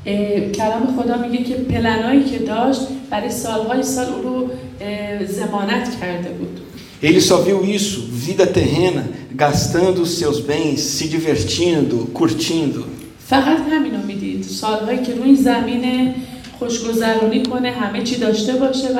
اه، 0.05 0.51
کلام 0.51 1.01
خدا 1.01 1.17
میگه 1.17 1.43
که 1.43 1.53
پلنایی 1.53 2.23
که 2.23 2.39
داشت 2.39 2.81
برای 3.09 3.29
سالهای 3.29 3.83
سال 3.83 4.05
او 4.05 4.21
رو 4.21 4.49
اه، 4.81 5.25
ضمانت 5.25 5.99
کرده 6.01 6.29
بود 6.29 6.61
Ele 7.01 7.21
só 7.21 7.37
viu 7.37 7.63
isso, 7.63 8.01
vida 8.11 8.45
terrena, 8.45 9.03
gastando 9.33 10.01
os 10.01 10.11
seus 10.19 10.41
bens, 10.41 10.81
se 10.81 11.07
divertindo, 11.07 11.97
curtindo. 12.13 12.83
فقط 13.27 13.57
همینو 13.71 14.05
میدید 14.07 14.43
سالهایی 14.43 15.01
که 15.03 15.13
روی 15.15 15.23
این 15.23 15.35
زمین 15.35 16.13
خوشگذرانی 16.59 17.43
کنه 17.43 17.71
همه 17.71 18.03
چی 18.03 18.15
داشته 18.17 18.53
باشه 18.53 18.87
و 18.87 18.99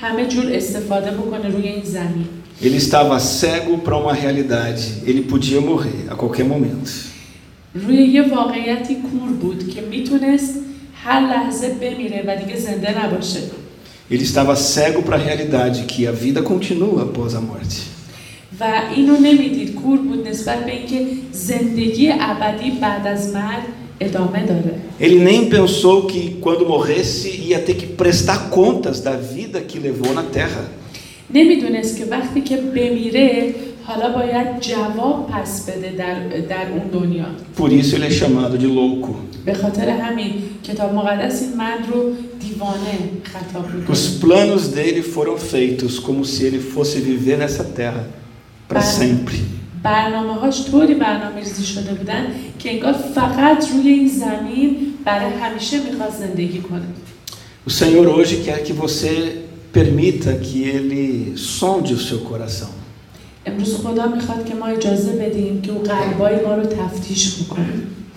همه 0.00 0.26
جور 0.26 0.52
استفاده 0.52 1.10
بکنه 1.10 1.48
روی 1.48 1.68
این 1.68 1.84
زمین 1.84 2.26
Ele 2.62 2.76
estava 2.76 3.18
cego 3.20 3.78
para 3.78 3.96
uma 3.96 4.12
realidade. 4.14 5.02
Ele 5.04 5.22
podia 5.22 5.60
morrer 5.60 6.06
a 6.10 6.14
qualquer 6.14 6.44
momento. 6.44 6.90
روی 7.74 7.96
یه 7.96 8.22
واقعیتی 8.34 8.94
کور 8.94 9.30
بود 9.40 9.74
که 9.74 9.80
میتونست 9.80 10.54
هر 10.94 11.20
لحظه 11.20 11.68
بمیره 11.68 12.24
و 12.26 12.36
دیگه 12.36 12.60
زنده 12.60 13.04
نباشه 13.04 13.40
Ele 14.10 14.22
estava 14.22 14.54
cego 14.56 15.02
para 15.02 15.16
a 15.16 15.24
realidade 15.28 15.82
que 15.82 16.06
a 16.06 16.12
vida 16.12 16.40
continua 16.42 17.02
após 17.02 17.34
a 17.34 17.40
morte. 17.40 17.80
و 18.60 18.64
اینو 18.96 19.16
nemidir 19.16 19.70
کور 19.70 19.98
بود 19.98 20.28
نسبت 20.28 20.64
به 20.64 20.72
اینکه 20.72 21.06
زندگی 21.32 22.12
ابدی 22.20 22.70
بعد 22.70 23.06
از 23.06 23.34
مرگ 23.34 23.62
ادامه 24.00 24.46
داره 24.46 24.74
Ele 25.00 25.18
nem 25.30 25.50
pensou 25.50 26.06
que 26.06 26.36
quando 26.40 26.66
morresse 26.68 27.28
ia 27.28 27.58
ter 27.58 27.74
que 27.74 27.86
prestar 27.86 28.38
contas 28.50 29.00
da 29.00 29.14
vida 29.34 29.60
que 29.60 29.78
levou 29.78 30.14
na 30.14 30.22
terra. 30.22 30.64
نمیدونست 31.34 31.98
که 31.98 32.04
وقتی 32.04 32.40
که 32.40 32.56
بمیره 32.56 33.54
حالا 33.84 34.12
باید 34.12 34.60
جواب 34.60 35.30
پس 35.32 35.70
بده 35.70 35.92
در, 35.98 36.14
در 36.48 36.70
اون 36.72 36.88
دنیا 36.92 37.24
Por 37.58 37.70
isso 37.72 37.96
ele 37.96 38.06
é 38.06 38.10
chamado 38.10 38.56
de 38.58 38.66
louco. 38.66 39.10
به 39.46 39.54
خاطر 39.54 39.88
همین 39.88 40.32
کتاب 40.64 40.94
مقدس 40.94 41.42
این 41.42 41.56
مرد 41.56 41.88
رو 41.92 42.12
دیوانه 42.40 42.98
خطاب 43.22 43.74
میکنه 43.74 43.96
Os 43.96 44.24
planos 44.24 44.74
dele 44.74 45.02
foram 45.02 45.36
feitos 45.38 45.98
como 46.00 46.24
se 46.24 46.44
ele 46.46 46.58
fosse 46.74 46.98
viver 47.00 47.36
nessa 47.38 47.64
terra 47.64 48.04
para 48.68 48.80
Para- 48.80 48.82
sempre. 49.00 49.36
برنامه 49.82 50.32
هاش 50.34 50.64
طوری 50.70 50.94
برنامه 50.94 51.36
ریزی 51.38 51.64
شده 51.64 51.94
بودن 51.94 52.26
که 52.58 52.72
انگار 52.74 52.92
فقط 52.92 53.66
روی 53.74 53.88
این 53.88 54.08
زمین 54.08 54.76
برای 55.04 55.32
همیشه 55.32 55.76
میخواست 55.90 56.18
زندگی 56.18 56.58
کنه 56.58 56.82
O 57.68 57.70
Senhor 57.70 58.06
hoje 58.18 58.36
quer 58.46 58.60
que 58.66 58.72
você 58.72 59.10
permita 59.72 60.32
que 60.34 60.62
ele 60.62 61.36
sonde 61.36 61.94
o 61.94 61.98
seu 61.98 62.18
coração. 62.20 62.68
امروز 63.46 63.74
خدا 63.76 64.06
میخواد 64.06 64.44
که 64.48 64.54
ما 64.54 64.66
اجازه 64.66 65.12
بدیم 65.12 65.60
که 65.62 65.72
او 65.72 65.78
قلبای 65.82 66.34
ما 66.46 66.54
رو 66.54 66.62
تفتیش 66.66 67.42
بکنه 67.42 67.66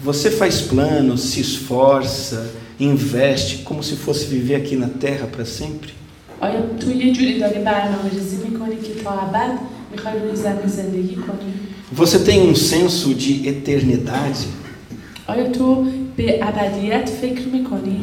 Você 0.05 0.29
faz 0.31 0.61
planos, 0.61 1.21
se 1.31 1.41
esforça, 1.41 2.39
investe 2.79 3.53
como 3.67 3.83
se 3.83 3.95
fosse 4.05 4.25
viver 4.35 4.55
aqui 4.55 4.75
na 4.77 4.87
terra 4.87 5.27
para 5.27 5.45
sempre? 5.45 5.89
آیا 6.41 6.61
تو 6.79 6.91
یه 6.91 7.13
جوری 7.13 7.39
داری 7.39 7.59
برنامه 7.63 8.09
ریزی 8.13 8.37
میکنی 8.49 8.75
که 8.75 9.03
تا 9.03 9.11
ابد 9.11 9.59
میخوای 9.91 10.19
روی 10.19 10.35
زمین 10.35 10.67
زندگی 10.67 11.15
کنی 11.15 11.53
Você 11.97 12.19
tem 12.19 12.39
um 12.49 12.55
senso 12.55 13.07
de 13.13 13.47
eternidade? 13.49 14.45
آیا 15.27 15.49
تو 15.51 15.85
به 16.17 16.39
ابدیت 16.43 17.09
فکر 17.21 17.47
میکنی 17.47 17.99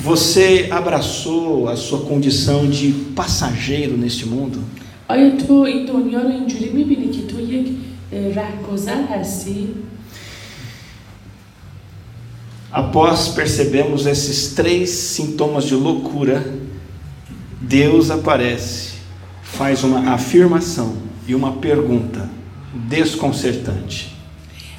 Você 0.00 0.68
abraçou 0.70 1.68
a 1.68 1.76
sua 1.76 2.02
condição 2.02 2.68
de 2.68 2.92
passageiro 3.16 3.96
neste 3.96 4.26
mundo? 4.26 4.62
Após 12.70 13.28
percebemos 13.28 14.06
esses 14.06 14.54
três 14.54 14.90
sintomas 14.90 15.64
de 15.64 15.74
loucura, 15.74 16.46
Deus 17.60 18.10
aparece, 18.10 18.98
faz 19.42 19.82
uma 19.82 20.12
afirmação 20.12 20.96
e 21.26 21.34
uma 21.34 21.54
pergunta 21.54 22.30
desconcertante. 22.72 24.17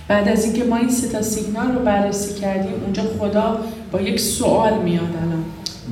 بعد 0.08 0.28
از 0.28 0.44
اینکه 0.44 0.64
ما 0.64 0.76
این 0.76 0.90
سه 0.90 1.08
تا 1.08 1.22
سیگنال 1.22 1.72
رو 1.74 1.84
بررسی 1.84 2.40
کردیم 2.40 2.72
اونجا 2.84 3.02
خدا 3.18 3.60
با 3.92 4.00
یک 4.00 4.20
سوال 4.20 4.78
میاد 4.78 5.02
الان 5.22 5.44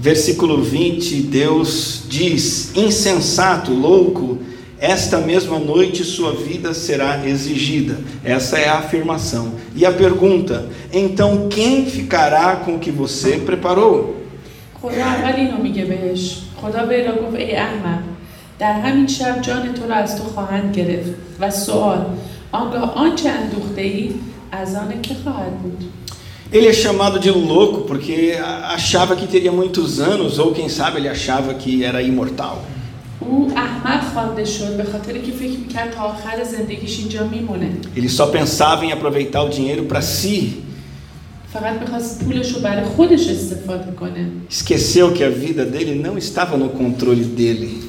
Versículo 0.03 0.57
20, 0.57 1.23
Deus 1.31 2.05
diz: 2.09 2.73
Insensato, 2.75 3.73
louco, 3.73 4.39
esta 4.81 5.19
mesma 5.19 5.59
noite 5.59 6.03
sua 6.03 6.33
vida 6.33 6.75
será 6.75 7.29
exigida. 7.29 7.99
Essa 8.25 8.59
é 8.59 8.69
a 8.69 8.79
afirmação. 8.79 9.53
E 9.77 9.87
a 9.87 9.93
pergunta: 9.93 10.67
então 10.93 11.49
quem 11.49 11.87
ficará 11.87 12.57
com 12.57 12.77
o 12.77 12.79
que 12.79 12.91
você 12.91 13.37
preparou? 13.37 14.17
خدا 14.83 15.05
اول 15.05 15.35
اینو 15.37 15.63
میگه 15.63 15.85
بهش 15.85 16.39
خدا 16.57 16.87
به 16.87 17.07
را 17.07 17.15
گفت 17.15 17.37
ای 17.37 17.57
احمق 17.57 18.03
در 18.59 18.73
همین 18.73 19.07
شب 19.07 19.41
جان 19.43 19.75
تو 19.75 19.89
را 19.89 19.95
از 19.95 20.17
تو 20.17 20.25
خواهند 20.25 20.77
گرفت 20.77 21.11
و 21.41 21.51
سوال 21.51 22.07
آنگاه 22.53 22.95
آنچه 22.95 23.31
اندوخته 23.31 23.81
ای 23.81 24.11
از 24.53 24.75
آن 24.75 25.03
که 25.03 25.15
خواهد 25.25 25.59
بود 25.63 25.85
Ele 26.53 26.69
é 26.69 26.73
chamado 26.75 27.19
de 27.19 27.31
louco 27.31 27.81
porque 27.89 28.37
achava 28.77 29.17
que 29.17 29.27
teria 29.27 29.51
muitos 29.51 29.99
anos, 29.99 30.39
ou 30.39 30.53
quem 30.53 30.69
sabe 30.69 30.99
ele 30.99 31.09
achava 31.09 31.55
que 31.55 31.83
era 31.83 32.03
imortal. 32.03 32.59
او 33.21 33.53
احمق 33.57 34.13
خوانده 34.13 34.45
شد 34.45 34.77
به 34.77 34.85
خاطر 34.85 35.13
که 35.13 35.33
فکر 35.33 35.59
میکرد 35.59 35.91
تا 35.91 36.03
آخر 36.03 36.45
زندگیش 36.45 36.99
اینجا 36.99 37.27
میمونه 37.27 37.71
Ele 37.97 38.09
só 38.09 38.27
pensava 38.27 38.85
em 38.85 38.93
aproveitar 38.93 39.43
o 39.43 39.49
dinheiro 39.49 39.85
para 39.85 40.03
si, 40.03 40.55
فقط 41.53 41.81
میخواست 41.81 42.25
پولش 42.25 42.53
رو 42.53 42.61
برای 42.61 42.85
خودش 42.85 43.29
استفاده 43.29 43.93
کنه 43.93 44.27
esqueceu 44.51 45.13
que 45.13 45.25
a 45.25 45.31
vida 45.31 45.65
dele 45.65 45.95
não 45.95 46.19
estava 46.19 46.57
no 46.57 46.69
controle 46.69 47.25
dele. 47.25 47.86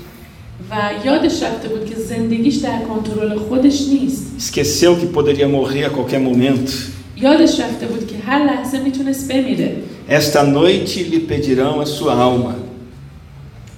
Esqueceu 4.37 4.95
que 4.95 5.05
poderia 5.07 5.47
morrer 5.47 5.85
a 5.85 5.89
qualquer 5.89 6.19
momento. 6.19 6.71
یادش 7.17 7.59
رفته 7.59 7.87
بود 7.87 8.07
که 8.07 8.15
هر 8.25 8.45
لحظه 8.45 8.79
میتونست 8.79 9.31
بمیره 9.31 9.75
Esta 10.09 10.43
noite 10.43 11.03
lhe 11.03 11.19
pedirão 11.19 11.79
a 11.81 11.85
sua 11.85 12.13
alma. 12.13 12.55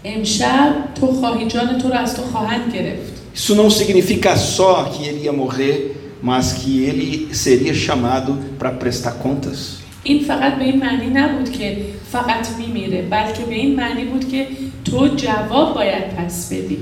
امشب 0.06 0.74
تو 1.02 1.08
خواهی 1.08 1.48
جان 1.48 1.78
تو 1.78 1.88
رو 1.88 1.94
از 1.94 2.16
تو 2.16 2.22
خواهند 2.22 2.74
گرفت 2.74 3.16
Isso 3.36 3.54
não 3.56 3.70
significa 3.70 4.38
só 4.38 4.72
que 4.92 5.02
ele 5.10 5.22
ia 5.26 5.34
morrer, 5.34 5.76
mas 6.24 6.46
que 6.60 6.86
ele 6.90 7.36
seria 7.36 7.74
chamado 7.74 8.32
para 8.60 8.72
prestar 8.72 9.14
contas. 9.24 9.60
این 10.04 10.24
فقط 10.24 10.56
به 10.56 10.64
این 10.64 10.80
معنی 10.80 11.08
نبود 11.08 11.52
که 11.52 11.78
فقط 12.12 12.48
میمیره 12.60 13.02
بلکه 13.02 13.44
به 13.50 13.56
این 13.56 13.76
معنی 13.76 14.06
بود 14.06 14.30
که 14.32 14.48
تو 14.90 15.08
جواب 15.08 15.74
باید 15.76 16.16
پس 16.18 16.54
بدی 16.54 16.78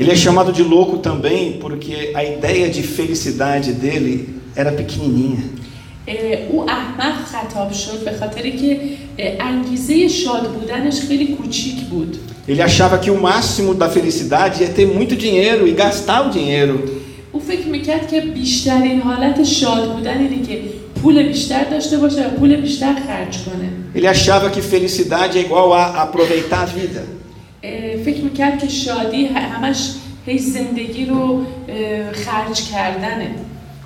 Ele 0.00 0.10
é 0.12 0.16
chamado 0.16 0.50
de 0.52 0.62
louco 0.62 0.96
também 1.08 1.58
porque 1.64 1.94
a 2.14 2.24
ideia 2.24 2.70
de 2.70 2.82
felicidade 2.82 3.70
dele 3.74 4.14
era 4.56 4.72
pequenininha. 4.72 5.42
اه، 6.08 6.46
او 6.50 6.70
احمق 6.70 7.14
خطاب 7.24 7.72
شد 7.72 8.04
به 8.04 8.12
خاطر 8.20 8.42
که 8.50 8.80
اه، 9.18 9.46
انگیزه 9.48 10.08
شاد 10.08 10.52
بودنش 10.52 11.00
خیلی 11.00 11.26
کوچیک 11.26 11.80
بود 11.90 12.16
Ele 12.48 12.62
achava 12.62 12.98
que 12.98 13.10
o 13.10 13.20
máximo 13.20 13.74
da 13.74 13.88
felicidade 13.88 14.64
é 14.64 14.68
ter 14.68 14.86
muito 14.86 15.14
dinheiro 15.16 15.68
e 15.68 15.72
gastar 15.72 16.26
o 16.26 16.30
dinheiro. 16.30 16.78
او 17.32 17.40
فکر 17.40 17.66
میکرد 17.68 18.10
که 18.10 18.20
بیشترین 18.20 19.00
حالت 19.00 19.44
شاد 19.44 19.92
بودن 19.94 20.18
اینه 20.18 20.46
که 20.46 20.60
پول 21.04 21.22
بیشتر 21.22 21.64
داشته 21.64 21.96
باشه 21.98 22.26
و 22.26 22.30
پول 22.30 22.56
بیشتر 22.56 22.94
خرج 23.06 23.38
کنه 23.38 23.68
Ele 23.96 24.06
achava 24.06 24.50
que 24.50 24.62
felicidade 24.62 25.38
é 25.38 25.40
igual 25.40 25.72
a 25.72 26.02
aproveitar 26.02 26.62
a 26.62 26.66
vida. 26.66 27.02
اه، 27.62 27.96
فکر 28.04 28.20
میکرد 28.24 28.58
که 28.58 28.68
شادی 28.68 29.26
ه- 29.26 29.30
همش 29.38 29.90
هی 30.26 30.38
زندگی 30.38 31.06
رو 31.06 31.42
اه، 31.68 32.12
خرج 32.12 32.62
کردنه 32.72 33.30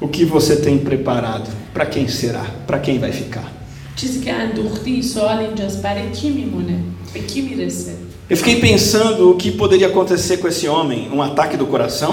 O 0.03 0.07
que 0.09 0.25
você 0.25 0.57
tem 0.67 0.79
preparado? 0.91 1.49
Para 1.75 1.87
quem 1.87 2.07
será? 2.09 2.45
Para 2.69 2.79
quem 2.79 2.99
vai 2.99 3.13
ficar? 3.13 3.49
چیزی 3.97 4.21
که 4.25 4.33
اندوختی 4.33 5.03
سوال 5.03 5.39
اینجاست 5.39 5.83
برای 5.83 6.11
کی 6.13 6.31
میمونه 6.31 6.75
به 7.15 7.21
کی 7.21 7.41
میرسه 7.43 7.91
Eu 8.31 8.37
fiquei 8.37 8.57
pensando 8.71 9.31
o 9.33 9.35
que 9.43 9.51
poderia 9.63 9.89
acontecer 9.93 10.37
com 10.41 10.49
esse 10.49 10.67
homem, 10.67 11.01
um 11.15 11.21
ataque 11.23 11.57
do 11.59 11.67
coração? 11.67 12.13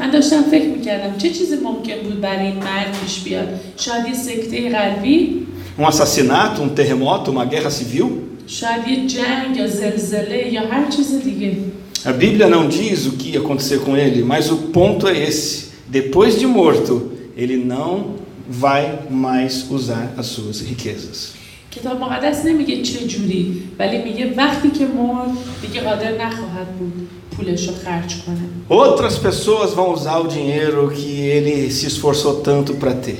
من 0.00 0.10
داشتم 0.10 0.42
فکر 0.42 0.68
میکردم 0.68 1.18
چه 1.18 1.30
چیزی 1.30 1.56
ممکن 1.56 1.94
بود 2.04 2.20
برای 2.20 2.46
این 2.46 2.56
مرد 2.56 2.98
پیش 3.04 3.20
بیاد 3.20 3.48
شاید 3.76 4.06
یه 4.06 4.14
سکته 4.14 4.70
قلبی 4.70 5.46
Um 5.78 5.84
assassinato, 5.84 6.62
um 6.62 6.70
terremoto, 6.70 7.30
uma 7.30 7.44
guerra 7.44 7.70
civil? 7.70 8.06
شاید 8.46 8.88
یه 8.88 9.06
جنگ 9.06 9.56
یا 9.56 9.66
زلزله 9.66 10.52
یا 10.52 10.60
هر 10.60 10.90
چیز 10.90 11.22
دیگه 11.24 11.56
A 12.04 12.12
Bíblia 12.12 12.48
não 12.48 12.68
diz 12.68 13.06
o 13.06 13.12
que 13.18 13.30
ia 13.32 13.40
acontecer 13.40 13.80
com 13.80 13.96
ele, 13.96 14.22
mas 14.22 14.48
o 14.48 14.56
ponto 14.76 15.08
é 15.08 15.18
esse: 15.28 15.70
depois 15.88 16.38
de 16.38 16.46
morto, 16.46 16.94
ele 17.36 17.56
não 17.56 18.14
vai 18.48 18.84
mais 19.10 19.52
usar 19.70 20.14
as 20.16 20.26
suas 20.26 20.60
riquezas. 20.60 21.32
کتاب 21.70 22.00
مقدس 22.00 22.46
نمیگه 22.46 22.82
چه 22.82 23.06
جوری 23.06 23.62
ولی 23.78 24.02
میگه 24.02 24.34
وقتی 24.36 24.70
که 24.70 24.86
مرد 24.86 25.30
دیگه 25.62 25.80
قادر 25.80 26.12
نخواهد 26.12 26.78
بود 26.78 27.08
پولش 27.36 27.68
رو 27.68 27.74
خرج 27.84 28.14
کنه 28.26 28.44
Outras 28.80 29.14
pessoas 29.26 29.70
vão 29.74 29.88
usar 29.96 30.18
o 30.24 30.28
dinheiro 30.28 30.90
que 30.98 31.10
ele 31.36 31.70
se 31.70 31.86
esforçou 31.86 32.34
tanto 32.48 32.74
para 32.74 32.94
ter. 32.94 33.18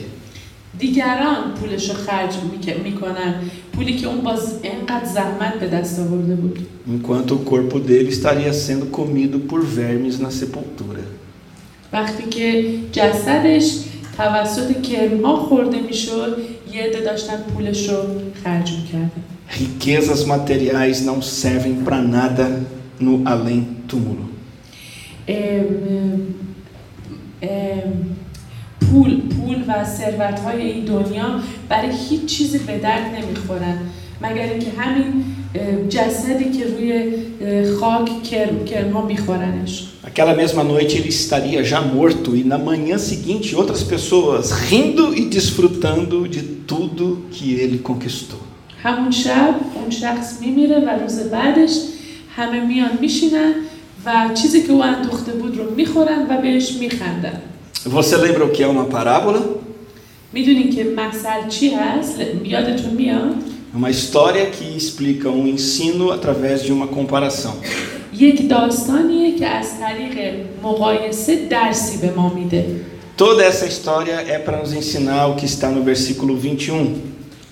دیگران 0.78 1.54
پولش 1.60 1.90
رو 1.90 1.96
خرج 1.96 2.34
میک- 2.34 2.76
میکنن 2.84 3.34
پولی 3.72 3.96
که 3.96 4.06
اون 4.06 4.20
باز 4.20 4.54
اینقدر 4.62 5.04
زحمت 5.14 5.54
به 5.60 5.66
دست 5.68 6.00
آورده 6.00 6.34
بود 6.34 6.58
enquanto 6.88 7.30
o 7.32 7.38
corpo 7.50 7.78
dele 7.78 8.08
estaria 8.08 8.52
sendo 8.52 8.86
comido 8.98 9.38
por 9.50 9.60
vermes 9.78 10.20
na 10.20 10.30
sepultura. 10.30 11.02
وقتی 11.92 12.22
که 12.30 12.64
جسدش 12.92 13.72
توسط 14.16 14.82
کرمها 14.82 15.36
خورده 15.36 15.78
میشد 15.80 16.36
یه 16.74 16.82
عده 16.82 17.00
داشتن 17.00 17.36
پولش 17.54 17.88
رو 17.88 17.96
خرج 18.44 18.72
میکردن 18.72 19.22
Riquezas 19.60 20.22
materiais 20.34 20.96
não 21.08 21.18
servem 21.42 21.74
para 21.86 22.00
nada 22.16 22.46
no 23.06 23.14
além-túmulo. 23.90 24.26
پول 28.90 29.20
پول 29.20 29.64
و 29.68 29.84
ثروت 29.84 30.40
های 30.40 30.62
این 30.62 30.84
دنیا 30.84 31.40
برای 31.68 31.90
هیچ 32.08 32.24
چیزی 32.26 32.58
به 32.58 32.78
درد 32.78 33.14
نمیخورن 33.14 33.78
مگر 34.22 34.42
اینکه 34.50 34.66
همین 34.78 35.24
اه، 35.54 35.88
جسدی 35.88 36.50
که 36.58 36.64
روی 36.64 37.12
اه، 37.40 37.74
خاک 37.74 38.22
کرم 38.22 38.64
کرمها 38.64 39.06
میخورنش 39.06 39.88
Aquela 40.04 40.34
mesma 40.34 40.62
noite 40.62 40.96
ele 40.98 41.08
estaria 41.08 41.64
já 41.64 41.80
morto 41.80 42.36
e 42.36 42.44
na 42.44 42.56
manhã 42.56 42.96
seguinte 42.96 43.56
outras 43.56 43.82
pessoas 43.82 44.52
rindo 44.52 45.12
e 45.20 45.22
desfrutando 45.36 46.28
de 46.28 46.42
tudo 46.70 47.04
que 47.32 47.54
ele 47.54 47.78
conquistou. 47.78 48.40
همون 48.82 49.10
شب 49.10 49.54
اون 49.74 49.90
شخص 49.90 50.40
میمیره 50.40 50.78
و 50.78 50.88
روز 51.02 51.18
بعدش 51.18 51.70
همه 52.36 52.60
میان 52.66 52.90
میشینن 53.00 53.52
و 54.06 54.34
چیزی 54.34 54.62
که 54.62 54.72
او 54.72 54.82
اندوخته 54.82 55.32
بود 55.32 55.58
رو 55.58 55.74
میخورن 55.74 56.26
و 56.30 56.40
بهش 56.42 56.72
میخندن 56.80 57.40
Você 57.86 58.16
lembra 58.16 58.44
o 58.44 58.50
que 58.50 58.62
é 58.62 58.66
uma 58.66 58.84
parábola? 58.84 59.40
میدونین 60.32 60.70
که 60.74 60.84
مثل 60.84 61.48
چی 61.48 61.70
هست 61.74 62.20
یادتون 62.44 62.90
میاد 62.94 63.34
É 63.74 63.76
uma 63.76 63.90
história 63.90 64.46
que 64.46 64.64
explica 64.76 65.28
um 65.28 65.46
ensino 65.46 66.10
através 66.10 66.62
de 66.62 66.72
uma 66.72 66.86
comparação. 66.86 67.52
یک 68.18 68.48
داستانیه 68.48 69.38
که 69.38 69.46
از 69.46 69.66
طریق 69.80 70.34
مقایسه 70.62 71.46
درسی 71.50 71.98
به 71.98 72.12
ما 72.16 72.32
میده 72.34 72.66
Toda 73.18 73.42
essa 73.44 73.66
história 73.66 74.16
é 74.34 74.38
para 74.38 74.58
nos 74.62 74.72
ensinar 74.74 75.22
o 75.30 75.34
que 75.38 75.46
está 75.46 75.68
no 75.70 75.82
versículo 75.82 76.34
21. 76.36 76.88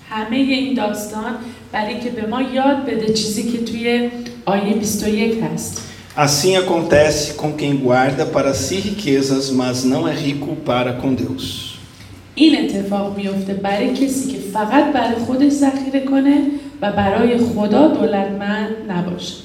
همه 0.09 0.35
این 0.37 0.73
داستان 0.73 1.35
برای 1.71 1.99
که 1.99 2.09
به 2.09 2.27
ما 2.27 2.41
یاد 2.41 2.85
بده 2.85 3.13
چیزی 3.13 3.43
که 3.51 3.57
توی 3.63 4.09
آیه 4.45 4.73
21 4.73 5.37
هست 5.53 5.81
Assim 6.15 6.55
acontece 6.55 7.33
com 7.33 7.51
quem 7.53 7.75
guarda 7.75 8.25
para 8.25 8.53
si 8.53 8.75
riquezas, 8.75 9.49
mas 9.51 9.83
não 9.83 10.07
é 10.07 10.13
rico 10.13 10.55
para 10.55 10.93
com 10.93 11.13
Deus. 11.13 11.75
این 12.37 12.65
اتفاق 12.65 13.17
میفته 13.17 13.53
برای 13.53 13.93
کسی 13.93 14.31
که 14.31 14.37
فقط 14.53 14.93
برای 14.93 15.15
خودش 15.15 15.51
ذخیره 15.51 16.05
کنه 16.05 16.41
و 16.81 16.91
برای 16.91 17.37
خدا 17.37 17.87
دولتمند 17.87 18.75
نباشه 18.89 19.35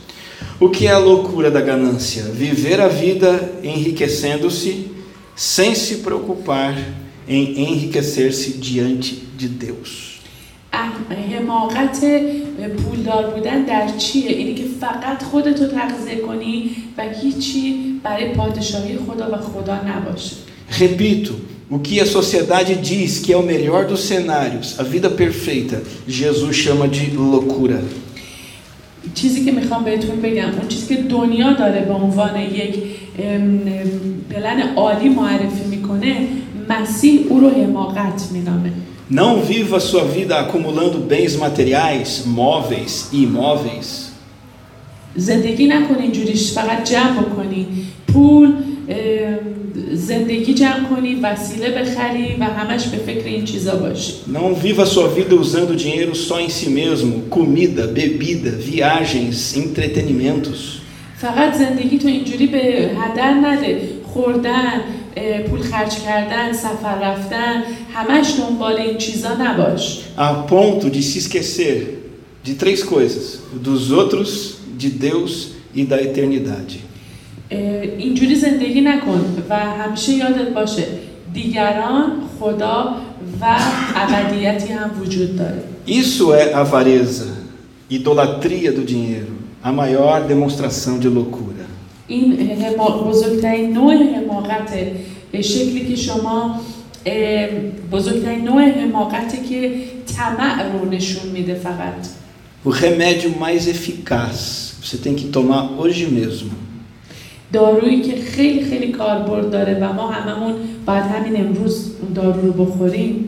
O 0.60 0.68
que 0.68 0.86
é 0.86 0.90
a 0.90 0.98
loucura 0.98 1.50
da 1.50 1.62
ganância? 1.62 2.24
Viver 2.24 2.80
a 2.82 2.88
vida 2.88 3.30
enriquecendo-se 3.64 4.90
sem 5.34 5.74
se 5.74 5.96
preocupar 6.06 6.74
em 7.26 7.62
enriquecer-se 7.62 8.58
diante 8.58 9.14
de 9.38 9.48
Deus. 9.48 10.13
حماقت 11.37 12.05
پولدار 12.77 13.29
بودن 13.29 13.63
در 13.63 13.87
چیه؟ 13.97 14.29
اینی 14.29 14.55
که 14.55 14.63
فقط 14.81 15.23
خودتو 15.23 15.67
تغذیه 15.67 16.15
کنی 16.15 16.69
و 16.97 17.03
هیچی 17.21 17.75
برای 18.03 18.29
پادشاهی 18.29 18.97
خدا 18.97 19.31
و 19.31 19.37
خدا 19.37 19.75
نباشه 19.75 20.35
Repito, 20.69 21.33
o 21.69 21.79
que 21.79 21.99
a 21.99 22.05
sociedade 22.05 22.75
diz 22.75 23.19
que 23.19 23.31
é 23.31 23.37
o 23.37 23.43
melhor 23.43 23.85
dos 23.85 24.01
cenários, 24.01 24.79
a 24.79 24.83
vida 24.83 25.09
perfeita, 25.09 25.77
Jesus 26.07 26.55
chama 26.55 26.87
de 26.87 27.11
loucura. 27.11 27.81
چیزی 29.13 29.45
که 29.45 29.51
می‌خوام 29.51 29.83
بهتون 29.83 30.21
بگم 30.21 30.49
اون 30.59 30.67
چیزی 30.67 30.95
که 30.95 31.01
دنیا 31.01 31.53
داره 31.53 31.81
به 31.81 31.93
عنوان 31.93 32.41
یک 32.41 32.75
پلن 34.29 34.75
عالی 34.75 35.09
معرفی 35.09 35.63
می‌کنه 35.69 36.27
مسیح 36.69 37.19
او 37.29 37.39
رو 37.39 37.49
حماقت 37.49 38.31
مینامه 38.31 38.71
Não 39.10 39.42
viva 39.42 39.80
sua 39.80 40.04
vida 40.04 40.38
acumulando 40.38 40.98
bens 40.98 41.34
materiais, 41.36 42.24
móveis 42.26 43.08
e 43.12 43.24
imóveis. 43.24 44.10
زندگی 45.16 45.66
نکنی 45.66 46.02
اینجوریش 46.02 46.52
فقط 46.52 46.90
جمع 46.90 47.20
بکنی 47.20 47.66
پول 48.12 48.46
ام، 48.88 49.38
زندگی 49.92 50.54
جمع 50.54 50.84
کنی 50.90 51.14
وسیله 51.14 51.70
بخری 51.70 52.36
و 52.40 52.44
همش 52.44 52.86
به 52.86 52.96
فکر 52.96 53.24
این 53.24 53.44
چیزا 53.44 53.76
باشی 53.76 54.12
Não 54.32 54.54
viva 54.54 54.86
sua 54.86 55.08
vida 55.08 55.34
usando 55.34 55.76
dinheiro 55.76 56.14
só 56.14 56.40
em 56.40 56.48
si 56.48 56.70
mesmo, 56.70 57.22
comida, 57.30 57.86
bebida, 57.86 58.50
viagens, 58.50 59.56
entretenimentos. 59.56 60.80
فقط 61.16 61.54
زندگی 61.54 61.98
تو 61.98 62.08
اینجوری 62.08 62.46
به 62.46 62.90
هدر 62.98 63.34
نده 63.34 63.88
خوردن 64.14 64.80
اه، 65.16 65.42
پول 65.42 65.60
خرج 65.60 65.98
کردن 65.98 66.52
سفر 66.52 66.98
رفتن 67.02 67.62
همش 67.94 68.26
دنبال 68.38 68.72
این 68.76 68.98
چیزا 68.98 69.28
نباش 69.40 70.00
A 70.18 70.34
ponto 70.48 70.90
de 70.90 71.02
se 71.02 71.18
esquecer 71.18 71.76
de 72.44 72.54
três 72.54 72.82
coisas: 72.82 73.40
dos 73.64 73.90
outros, 73.92 74.30
de 74.78 74.88
Deus 74.90 75.32
e 75.74 75.84
da 75.84 75.96
eternidade. 76.02 76.78
اه، 77.50 77.58
اینجوری 77.98 78.34
زندگی 78.34 78.80
نکن 78.80 79.36
و 79.50 79.56
همیشه 79.56 80.12
یادت 80.12 80.48
باشه 80.54 80.84
دیگران 81.34 82.12
خدا 82.38 82.96
و 83.40 83.44
ابدیتی 83.96 84.72
هم 84.72 84.90
وجود 85.00 85.36
داره 85.36 85.62
Isso 85.86 86.24
é 86.34 86.54
avareza, 86.54 87.28
idolatria 87.90 88.70
do 88.78 88.82
dinheiro, 88.84 89.32
a 89.68 89.72
maior 89.72 90.16
demonstração 90.32 90.94
de 90.98 91.08
loucura. 91.08 91.53
این 92.08 92.50
حما- 92.62 93.02
بزرگترین 93.10 93.72
نوع 93.72 93.94
حماقته 93.94 94.92
به 95.32 95.42
شکلی 95.42 95.86
که 95.88 95.96
شما 95.96 96.60
اه، 97.06 97.48
بزرگترین 97.92 98.44
نوع 98.44 98.62
حماقته 98.62 99.36
که 99.48 99.72
طمع 100.16 100.72
رو 100.72 100.90
نشون 100.90 101.30
میده 101.32 101.54
فقط 101.54 102.06
O 102.66 102.70
remédio 102.70 103.30
mais 103.40 103.62
eficaz 103.74 104.38
você 104.84 104.96
tem 105.04 105.14
que 105.14 105.26
tomar 105.36 105.62
hoje 105.80 106.06
mesmo. 106.06 106.50
دارویی 107.52 108.00
که 108.02 108.20
خیلی 108.20 108.64
خیلی 108.64 108.92
کاربرد 108.92 109.50
داره 109.50 109.78
و 109.82 109.92
ما 109.92 110.10
هممون 110.10 110.54
باید 110.86 111.04
همین 111.04 111.40
امروز 111.46 111.90
اون 112.02 112.12
دارو 112.12 112.40
رو 112.52 112.52
بخوریم 112.64 113.26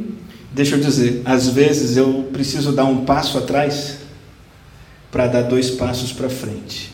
Deixa 0.57 0.75
eu 0.77 0.81
dizer, 0.81 1.23
às 1.25 1.45
vezes 1.49 1.97
eu 1.97 2.09
preciso 2.37 2.73
dar 2.73 2.85
um 2.85 2.99
passo 3.11 3.39
atrás 3.39 3.75
para 5.13 5.27
dar 5.27 5.43
dois 5.55 5.71
passos 5.71 6.13
para 6.13 6.29
frente. 6.29 6.91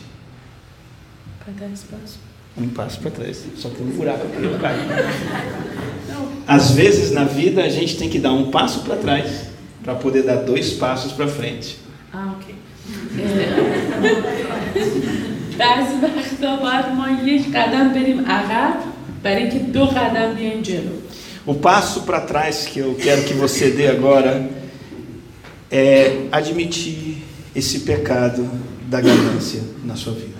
Um 2.57 2.69
passo 2.69 2.99
para 2.99 3.11
trás, 3.11 3.43
só 3.55 3.69
tem 3.69 3.85
um 3.85 3.91
buraco 3.91 4.25
aqui, 4.27 4.43
eu 4.43 4.59
caio. 4.59 4.79
Às 6.47 6.71
vezes 6.71 7.11
na 7.11 7.23
vida 7.23 7.63
a 7.63 7.69
gente 7.69 7.97
tem 7.97 8.09
que 8.09 8.19
dar 8.19 8.31
um 8.33 8.51
passo 8.51 8.81
para 8.81 8.95
trás 8.95 9.49
para 9.83 9.95
poder 9.95 10.23
dar 10.23 10.37
dois 10.37 10.73
passos 10.73 11.11
para 11.11 11.27
frente. 11.27 11.77
آه، 12.13 12.17
اوکی. 12.17 12.53
اه، 13.19 13.59
بعضی 15.59 15.95
وقتا 16.03 16.55
باید 16.55 16.85
ما 16.85 17.29
یک 17.31 17.55
قدم 17.55 17.93
بریم 17.93 18.25
عقب 18.25 18.73
برای 19.23 19.37
اینکه 19.37 19.59
دو 19.59 19.85
قدم 19.85 20.33
بیایم 20.33 20.61
جلو 20.61 20.91
O 21.47 21.55
passo 21.55 22.01
para 22.01 22.21
trás 22.21 22.65
que 22.65 22.79
eu 22.79 22.95
quero 22.95 23.23
que 23.23 23.33
você 23.33 23.71
dê 23.71 23.87
agora 23.87 24.49
é 25.71 26.27
admitir 26.31 27.23
esse 27.55 27.79
pecado 27.79 28.47
da 28.87 29.01
ganância 29.01 29.61
na 29.83 29.95
sua 29.95 30.13
vida. 30.13 30.39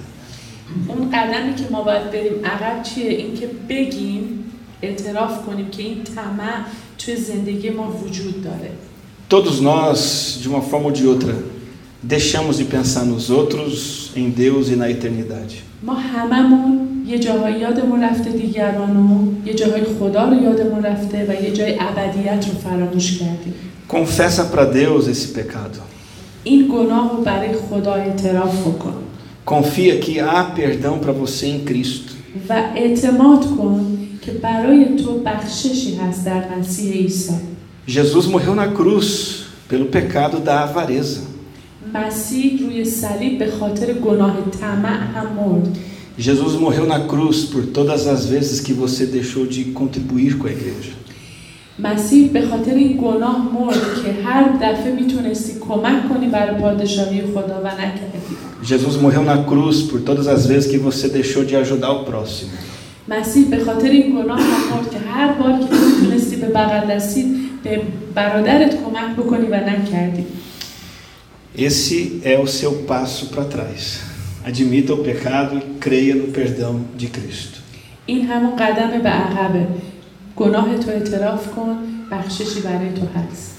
اون 0.88 1.10
قدمی 1.10 1.54
که 1.54 1.64
ما 1.70 1.82
باید 1.82 2.10
بریم 2.10 2.44
عقب 2.44 2.82
چیه 2.82 3.10
اینکه 3.10 3.50
بگیم 3.68 4.44
اعتراف 4.82 5.46
کنیم 5.46 5.68
که 5.70 5.82
این 5.82 6.02
طمع 6.02 6.64
توی 6.98 7.16
زندگی 7.16 7.70
ما 7.70 7.92
وجود 8.04 8.44
داره 8.44 8.70
Todos 9.30 9.58
nós, 9.60 10.38
de 10.42 10.48
uma 10.48 10.60
forma 10.60 10.86
ou 10.88 10.92
de 10.92 11.06
outra, 11.06 11.34
deixamos 12.02 12.58
de 12.58 12.64
pensar 12.76 13.04
nos 13.12 13.30
outros, 13.30 14.10
em 14.14 14.28
Deus 14.30 14.68
e 14.68 14.76
na 14.76 14.90
eternidade. 14.90 15.62
ما 15.82 15.94
هممون 15.94 16.88
یه 17.06 17.18
جاهایی 17.18 17.58
یادمون 17.60 18.02
رفته 18.02 18.30
دیگران 18.30 18.96
و 18.96 19.32
یه 19.46 19.54
جاهای 19.54 19.84
خدا 19.84 20.24
رو 20.28 20.42
یادمون 20.42 20.82
رفته 20.82 21.26
و 21.28 21.42
یه 21.44 21.50
جای 21.52 21.78
ابدیت 21.80 22.46
رو 22.48 22.58
فراموش 22.58 23.18
کردیم 23.18 23.54
Confessa 23.88 24.44
para 24.52 24.64
Deus 24.64 25.08
esse 25.08 25.28
pecado. 25.38 25.80
این 26.44 26.68
گناه 26.68 27.12
رو 27.16 27.22
برای 27.22 27.52
خدا 27.70 27.94
اعتراف 27.94 28.60
بکن 28.60 28.94
Confia 29.45 29.97
que 29.99 30.19
há 30.19 30.43
perdão 30.43 30.99
para 30.99 31.11
você 31.11 31.47
em 31.47 31.59
Cristo. 31.59 32.19
و 32.49 32.53
اعتماد 32.75 33.45
کن 33.57 33.97
که 34.21 34.31
برای 34.31 34.85
تو 34.85 35.19
بخششی 35.25 35.95
هست 35.95 36.25
در 36.25 36.43
مسیح 36.57 36.93
عیسی 36.93 37.33
Jesus 37.87 38.25
morreu 38.27 38.53
na 38.53 38.67
cruz 38.67 39.07
pelo 39.69 39.85
pecado 39.85 40.39
da 40.39 40.63
avareza. 40.63 41.21
مسیح 41.93 42.59
روی 42.63 42.85
صلیب 42.85 43.39
به 43.39 43.51
خاطر 43.51 43.93
گناه 43.93 44.35
طمع 44.61 44.97
هم 45.13 45.27
مرد 45.35 45.77
Jesus 46.19 46.53
morreu 46.59 46.85
na 46.85 46.99
cruz 47.07 47.45
por 47.45 47.63
todas 47.77 48.05
as 48.05 48.25
vezes 48.25 48.59
que 48.59 48.73
você 48.73 49.05
deixou 49.05 49.45
de 49.47 49.65
contribuir 49.79 50.37
com 50.37 50.47
a 50.47 50.51
igreja. 50.51 50.91
مسیح 51.79 52.29
به 52.29 52.41
خاطر 52.41 52.73
این 52.73 52.97
گناه 52.97 53.49
مرد 53.53 54.03
که 54.03 54.27
هر 54.27 54.49
دفعه 54.61 54.91
میتونستی 54.91 55.59
کمک 55.59 56.09
کنی 56.09 56.27
برای 56.27 56.61
پادشاهی 56.61 57.21
خدا 57.21 57.61
و 57.63 57.67
نکردی 57.67 58.35
Jesus 58.63 58.95
morreu 59.03 59.23
na 59.23 59.37
cruz 59.49 59.77
por 59.89 59.99
todas 60.01 60.27
as 60.27 60.45
vezes 60.45 60.69
que 60.71 60.77
você 60.77 61.07
deixou 61.07 61.45
de 61.45 61.55
ajudar 61.55 61.91
o 61.91 62.03
próximo. 62.03 62.51
مسیح 63.09 63.47
به 63.49 63.63
خاطر 63.63 63.89
این 63.89 64.15
گناه 64.15 64.39
هم 64.41 64.75
مرد 64.75 64.91
که 64.91 64.99
هر 64.99 65.33
بار 65.33 65.59
که 65.59 65.65
تو 65.65 65.75
میتونستی 65.75 66.35
به 66.35 66.47
بغل 66.47 66.87
دستی 66.87 67.35
به 67.63 67.81
برادرت 68.15 68.75
کمک 68.83 69.15
بکنی 69.17 69.47
و 69.47 69.55
نکردی 69.55 70.25
Esse 71.57 72.21
é 72.23 72.37
o 72.39 72.47
seu 72.47 72.73
passo 72.89 73.25
para 73.27 73.43
trás. 73.43 74.01
Admita 74.45 74.93
o 74.93 75.03
pecado 75.03 75.57
e 75.57 75.61
creia 75.79 76.15
no 76.15 76.27
perdão 76.27 76.73
de 76.97 77.07
Cristo. 77.07 77.59
این 78.05 78.25
همون 78.27 78.55
قدم 78.55 79.01
به 79.03 79.09
عقبه 79.09 79.67
گناه 80.35 80.77
تو 80.77 80.89
اعتراف 80.89 81.47
کن 81.55 81.75
بخششی 82.11 82.59
برای 82.61 82.89
تو 82.93 83.19
هست 83.19 83.49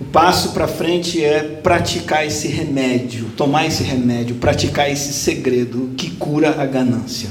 O 0.00 0.04
passo 0.04 0.48
para 0.48 0.66
frente 0.66 1.22
é 1.22 1.40
praticar 1.62 2.26
esse 2.26 2.48
remédio, 2.48 3.26
tomar 3.36 3.64
esse 3.64 3.84
remédio, 3.84 4.34
praticar 4.36 4.90
esse 4.90 5.12
segredo 5.12 5.78
que 5.96 6.10
cura 6.10 6.50
a 6.58 6.66
ganância. 6.66 7.28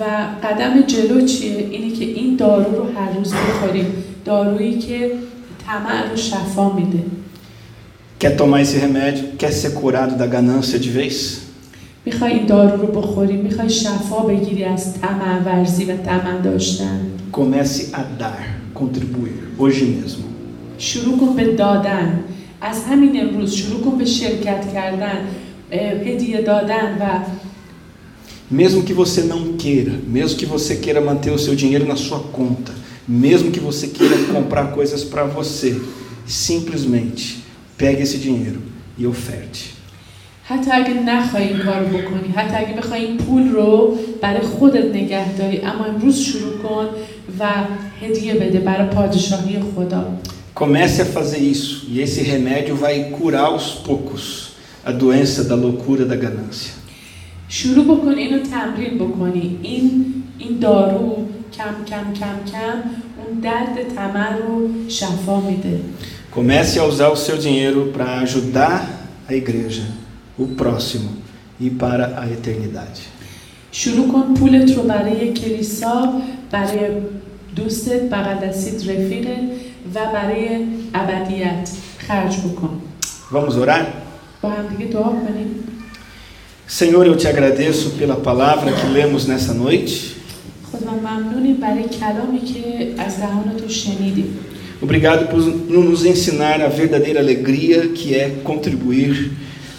و 0.00 0.04
قدم 0.42 0.80
جلو 0.86 1.26
چیه؟ 1.26 1.68
اینه 1.70 1.96
که 1.96 2.04
این 2.04 2.36
دارو 2.36 2.76
رو 2.76 2.92
هر 2.92 3.12
روز 3.18 3.34
بخوریم 3.34 3.86
دارویی 4.24 4.78
که 4.78 5.10
طمع 5.66 6.10
رو 6.10 6.16
شفا 6.16 6.72
میده 6.72 7.04
Quer 8.20 8.36
tomar 8.36 8.60
esse 8.60 8.78
remédio? 8.78 9.22
Quer 9.40 9.52
ser 9.52 9.72
curado 9.80 10.14
da 10.16 10.26
ganância 10.26 10.78
de 10.78 10.90
vez? 10.90 11.38
میخوای 12.04 12.32
این 12.32 12.46
دارو 12.46 12.86
رو 12.86 12.86
بخوری 12.86 13.36
میخوای 13.36 13.70
شفا 13.70 14.18
بگیری 14.18 14.64
از 14.64 15.00
طمع 15.00 15.38
ورزی 15.44 15.84
و 15.84 15.96
طمع 15.96 16.40
داشتن 16.44 17.00
Comece 17.30 17.90
a 17.92 18.02
dar, 18.02 18.60
contribuir, 18.74 19.54
hoje 19.58 19.84
mesmo. 19.84 20.24
شروع 20.78 21.18
کن 21.18 21.36
به 21.36 21.44
دادن 21.56 22.24
از 22.60 22.84
همین 22.84 23.20
امروز 23.20 23.54
شروع 23.54 23.80
کن 23.80 23.98
به 23.98 24.04
شرکت 24.04 24.72
کردن 24.72 25.18
اه، 25.72 25.90
هدیه 25.90 26.40
دادن 26.42 26.98
و 27.00 27.24
Mesmo 28.52 28.82
que 28.82 28.92
você 28.92 29.22
não 29.22 29.54
queira, 29.56 29.94
mesmo 30.06 30.36
que 30.36 30.44
você 30.44 30.76
queira 30.76 31.00
manter 31.00 31.30
o 31.30 31.38
seu 31.38 31.54
dinheiro 31.54 31.86
na 31.86 31.96
sua 31.96 32.18
conta, 32.18 32.72
mesmo 33.08 33.50
que 33.50 33.58
você 33.60 33.86
queira 33.88 34.16
comprar 34.34 34.66
coisas 34.72 35.02
para 35.02 35.24
você, 35.24 35.80
simplesmente 36.26 37.42
pegue 37.78 38.02
esse 38.02 38.18
dinheiro 38.18 38.60
e 38.98 39.06
oferte. 39.06 39.74
حتی 40.49 40.71
اگه 40.71 40.93
نخوای 40.93 41.47
این 41.47 41.57
کار 41.57 41.79
رو 41.79 41.97
بکنی 41.97 42.33
حتی 42.35 42.55
اگه 42.55 42.73
بخوای 42.77 43.05
این 43.05 43.17
پول 43.17 43.49
رو 43.49 43.97
برای 44.21 44.41
خودت 44.41 44.95
نگه 44.95 45.37
داری 45.37 45.57
اما 45.61 45.85
امروز 45.85 46.19
شروع 46.19 46.57
کن 46.57 46.85
و 47.39 47.49
هدیه 48.01 48.33
بده 48.33 48.59
برای 48.59 48.87
پادشاهی 48.87 49.59
خدا. 49.75 50.05
Comece 50.55 51.01
a 51.01 51.05
fazer 51.05 51.41
isso 51.55 51.85
e 51.93 52.01
esse 52.01 52.21
remédio 52.33 52.75
vai 52.75 52.95
curar 53.17 53.45
aos 53.51 53.67
poucos 53.85 54.23
a 54.89 54.91
doença 54.91 55.43
da 55.43 55.55
loucura 55.55 56.05
da 56.05 56.15
ganância. 56.15 56.73
شروع 57.49 57.85
بکن 57.85 58.15
اینو 58.17 58.39
تمرین 58.39 58.97
بکنی. 58.97 59.59
این 59.61 60.05
این 60.37 60.59
دارو 60.59 61.27
کم 61.57 61.85
کم 61.85 62.13
کم 62.13 62.51
کم 62.51 62.77
اون 63.17 63.39
درد 63.39 63.95
طمع 63.95 64.37
رو 64.37 64.69
شفا 64.87 65.39
میده. 65.39 65.79
Comece 66.35 66.79
a 66.79 66.83
usar 66.83 67.09
o 67.09 67.15
seu 67.15 67.37
dinheiro 67.37 67.81
para 67.95 68.19
ajudar 68.19 68.81
a 69.29 69.33
igreja, 69.33 69.85
o 70.38 70.46
próximo 70.60 71.10
e 71.60 71.70
para 71.70 72.06
a 72.22 72.24
eternidade. 72.30 73.00
شروع 73.72 74.08
کن 74.12 74.34
پولت 74.34 74.76
رو 74.76 74.82
برای 74.82 75.32
کلیسا 75.32 76.12
برای 76.50 76.78
دوستت 77.56 78.02
بغل 78.10 78.48
دستیت 78.48 78.88
رفیقت 78.90 79.38
و 79.94 79.98
برای 80.12 80.48
ابدیت 80.94 81.70
خرج 81.98 82.36
بکن 82.36 82.80
Vamos 83.32 83.54
orar? 83.56 83.84
با 84.42 84.50
هم 84.50 84.66
دیگه 84.76 84.90
دعا 84.92 85.02
کنیم 85.02 85.48
Senhor, 86.68 87.06
eu 87.06 87.16
te 87.16 87.26
agradeço 87.28 87.90
pela 88.00 88.16
palavra 88.16 88.70
que 88.72 88.86
lemos 88.98 89.26
nessa 89.26 89.54
noite. 89.54 89.92
خدا 90.72 90.90
ممنونیم 90.90 91.56
برای 91.56 91.82
کلامی 91.88 92.38
که 92.40 92.94
از 92.98 93.16
دهان 93.16 93.56
تو 93.56 93.68
شنیدیم 93.68 94.38
Obrigado 94.82 95.22
por 95.30 95.38
nos 95.88 96.04
ensinar 96.04 96.60
a 96.60 96.68
verdadeira 96.68 97.20
alegria 97.20 97.80
que 97.98 98.08
é 98.22 98.24
contribuir 98.50 99.12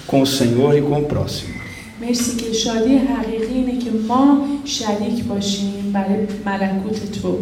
com 0.08 0.22
o 0.22 0.26
Senhor 0.28 0.72
e 0.78 0.82
com 0.82 0.97
o 1.01 1.06
próximo. 1.14 1.54
مرسی 2.01 2.38
که 2.38 2.54
شادی 2.54 2.95
حقیقی 2.97 3.54
اینه 3.54 3.78
که 3.80 3.91
ما 4.08 4.45
شریک 4.66 5.24
باشیم 5.24 5.91
برای 5.93 6.18
ملکوت 6.45 7.12
تو 7.22 7.38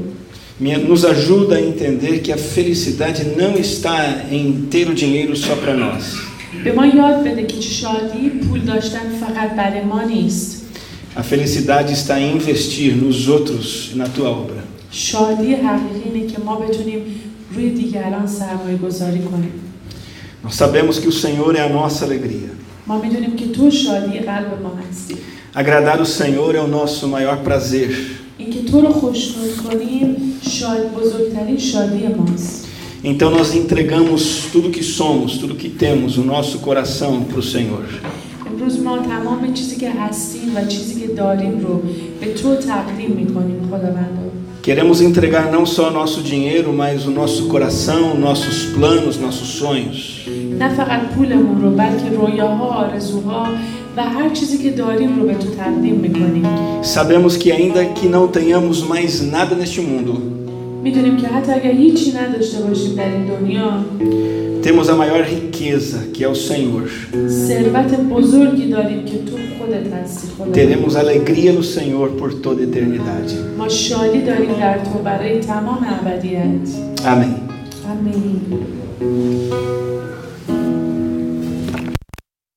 Me- 0.64 0.78
Nos 0.92 1.04
ajuda 1.06 1.56
a 1.56 1.62
entender 1.72 2.16
que 2.26 2.32
a 2.32 2.38
felicidade 2.56 3.22
não 3.42 3.54
está 3.66 3.96
em 4.38 4.46
ter 4.74 4.86
o 4.90 4.94
dinheiro 4.94 5.36
só 5.36 5.56
para 5.64 5.76
nós. 5.76 6.04
به 6.64 6.72
ما 6.72 6.86
یاد 6.86 7.24
بده 7.24 7.44
که 7.46 7.62
شادی 7.62 8.30
پول 8.30 8.60
داشتن 8.60 9.00
فقط 9.22 9.56
برای 9.58 9.84
ما 9.84 10.02
نیست 10.04 10.62
A 11.18 11.24
felicidade 11.24 11.92
está 11.94 12.16
em 12.22 12.30
investir 12.38 12.92
nos 13.04 13.28
outros 13.28 13.92
e 13.94 13.98
na 13.98 14.06
tua 14.16 14.30
obra. 14.30 14.62
شادی 14.92 15.54
حقیقی 15.56 16.10
اینه 16.20 16.28
که 16.34 16.38
ما 16.46 16.56
بتونیم 16.56 17.00
روی 17.56 17.70
دیگران 17.70 18.28
سرمایه 18.28 18.78
گذاری 18.78 19.20
کنیم 19.20 19.52
Nós 20.46 20.56
sabemos 20.56 20.98
que 21.00 21.08
o 21.08 21.12
Senhor 21.12 21.56
é 21.56 21.62
a 21.62 21.70
nossa 21.70 22.06
alegria. 22.06 22.50
ما 22.88 22.98
میدونیم 23.02 23.36
که 23.36 23.48
تو 23.48 23.72
شادی 23.72 24.20
قلب 24.20 24.62
ما 24.64 24.72
هستی 24.90 25.16
Agradar 25.56 26.00
o 26.02 26.06
Senhor 26.06 26.56
é 26.56 26.60
o 26.62 26.68
nosso 26.68 27.08
maior 27.08 27.38
prazer. 27.38 27.92
اینکه 28.38 28.72
تو 28.72 28.82
رو 28.82 28.94
خوشنود 28.94 29.58
کنیم 29.58 30.16
شاد 30.50 30.94
بزرگترین 30.94 31.58
شادی 31.58 32.08
ماست 32.08 32.68
Então 33.04 33.32
nós 33.32 33.56
entregamos 33.56 34.22
tudo 34.54 34.70
que 34.70 34.84
somos, 34.84 35.38
tudo 35.40 35.56
que 35.56 35.70
temos, 35.70 36.18
o 36.20 36.24
nosso 36.24 36.60
coração 36.60 37.24
para 37.24 37.40
o 37.40 37.44
Senhor. 37.44 37.84
امروز 38.48 38.80
ما 38.80 38.98
تمام 38.98 39.54
چیزی 39.54 39.76
که 39.76 39.92
هستیم 39.92 40.56
و 40.56 40.66
چیزی 40.66 41.02
که 41.02 41.08
داریم 41.08 41.60
رو 41.60 41.82
به 42.22 42.34
تو 42.34 42.56
تقدیم 42.56 43.12
میکنیم 43.12 43.68
خداوندا 43.70 44.32
Queremos 44.64 45.02
entregar 45.02 45.52
não 45.52 45.66
só 45.66 45.90
nosso 45.90 46.22
dinheiro, 46.22 46.72
mas 46.72 47.08
o 47.08 47.12
nosso 47.12 47.48
coração, 47.48 48.14
nossos 48.28 48.58
planos, 48.76 49.18
nossos 49.18 49.48
sonhos. 49.62 50.15
نه 50.60 50.70
فقط 50.70 51.00
پولمون 51.16 51.62
رو 51.62 51.72
بلکه 51.72 52.10
رویاها 52.18 52.66
آرزوها 52.66 53.46
و 53.98 54.04
هر 54.04 54.30
چیزی 54.30 54.58
که 54.58 54.72
داریم 54.72 55.20
رو 55.20 55.28
به 55.28 55.34
تو 55.34 55.48
تقدیم 55.58 55.96
میکنیم 55.96 56.46
Sabemos 56.84 57.34
que 57.38 57.52
ainda 57.52 57.82
que 57.98 58.08
não 58.16 58.28
tenhamos 58.38 58.78
mais 58.94 59.22
nada 59.36 59.56
neste 59.56 59.82
mundo, 59.82 60.14
میدونیم 60.84 61.18
که 61.18 61.28
حتی 61.28 61.52
اگر 61.52 61.72
هیچی 61.72 62.12
نداشته 62.12 62.62
باشیم 62.64 62.96
در 62.96 63.10
این 63.10 63.26
دنیا 63.26 63.72
temos 64.64 64.90
a 64.90 64.96
maior 64.96 65.24
riqueza, 65.24 66.00
que 66.14 66.24
é 66.24 66.28
o 66.28 66.36
Senhor. 66.36 66.84
ثروت 67.28 68.00
بزرگی 68.00 68.70
داریم 68.70 69.06
که 69.06 69.18
تو 69.18 69.38
خودت 69.60 69.94
هستی 69.94 70.28
خدا 70.38 70.54
Teremos 70.54 70.96
alegria 70.96 71.52
no 71.54 71.64
Senhor 71.64 72.10
por 72.20 72.30
toda 72.44 72.62
a 72.62 72.66
eternidade. 72.66 73.58
ما 73.58 73.70
شادی 73.70 74.22
داریم 74.22 74.54
در 74.60 74.78
تو 74.78 75.00
برای 75.06 75.40
تمام 75.40 75.88
ابدیت 76.02 76.68
Amém. 76.98 77.52
آمین 77.92 78.42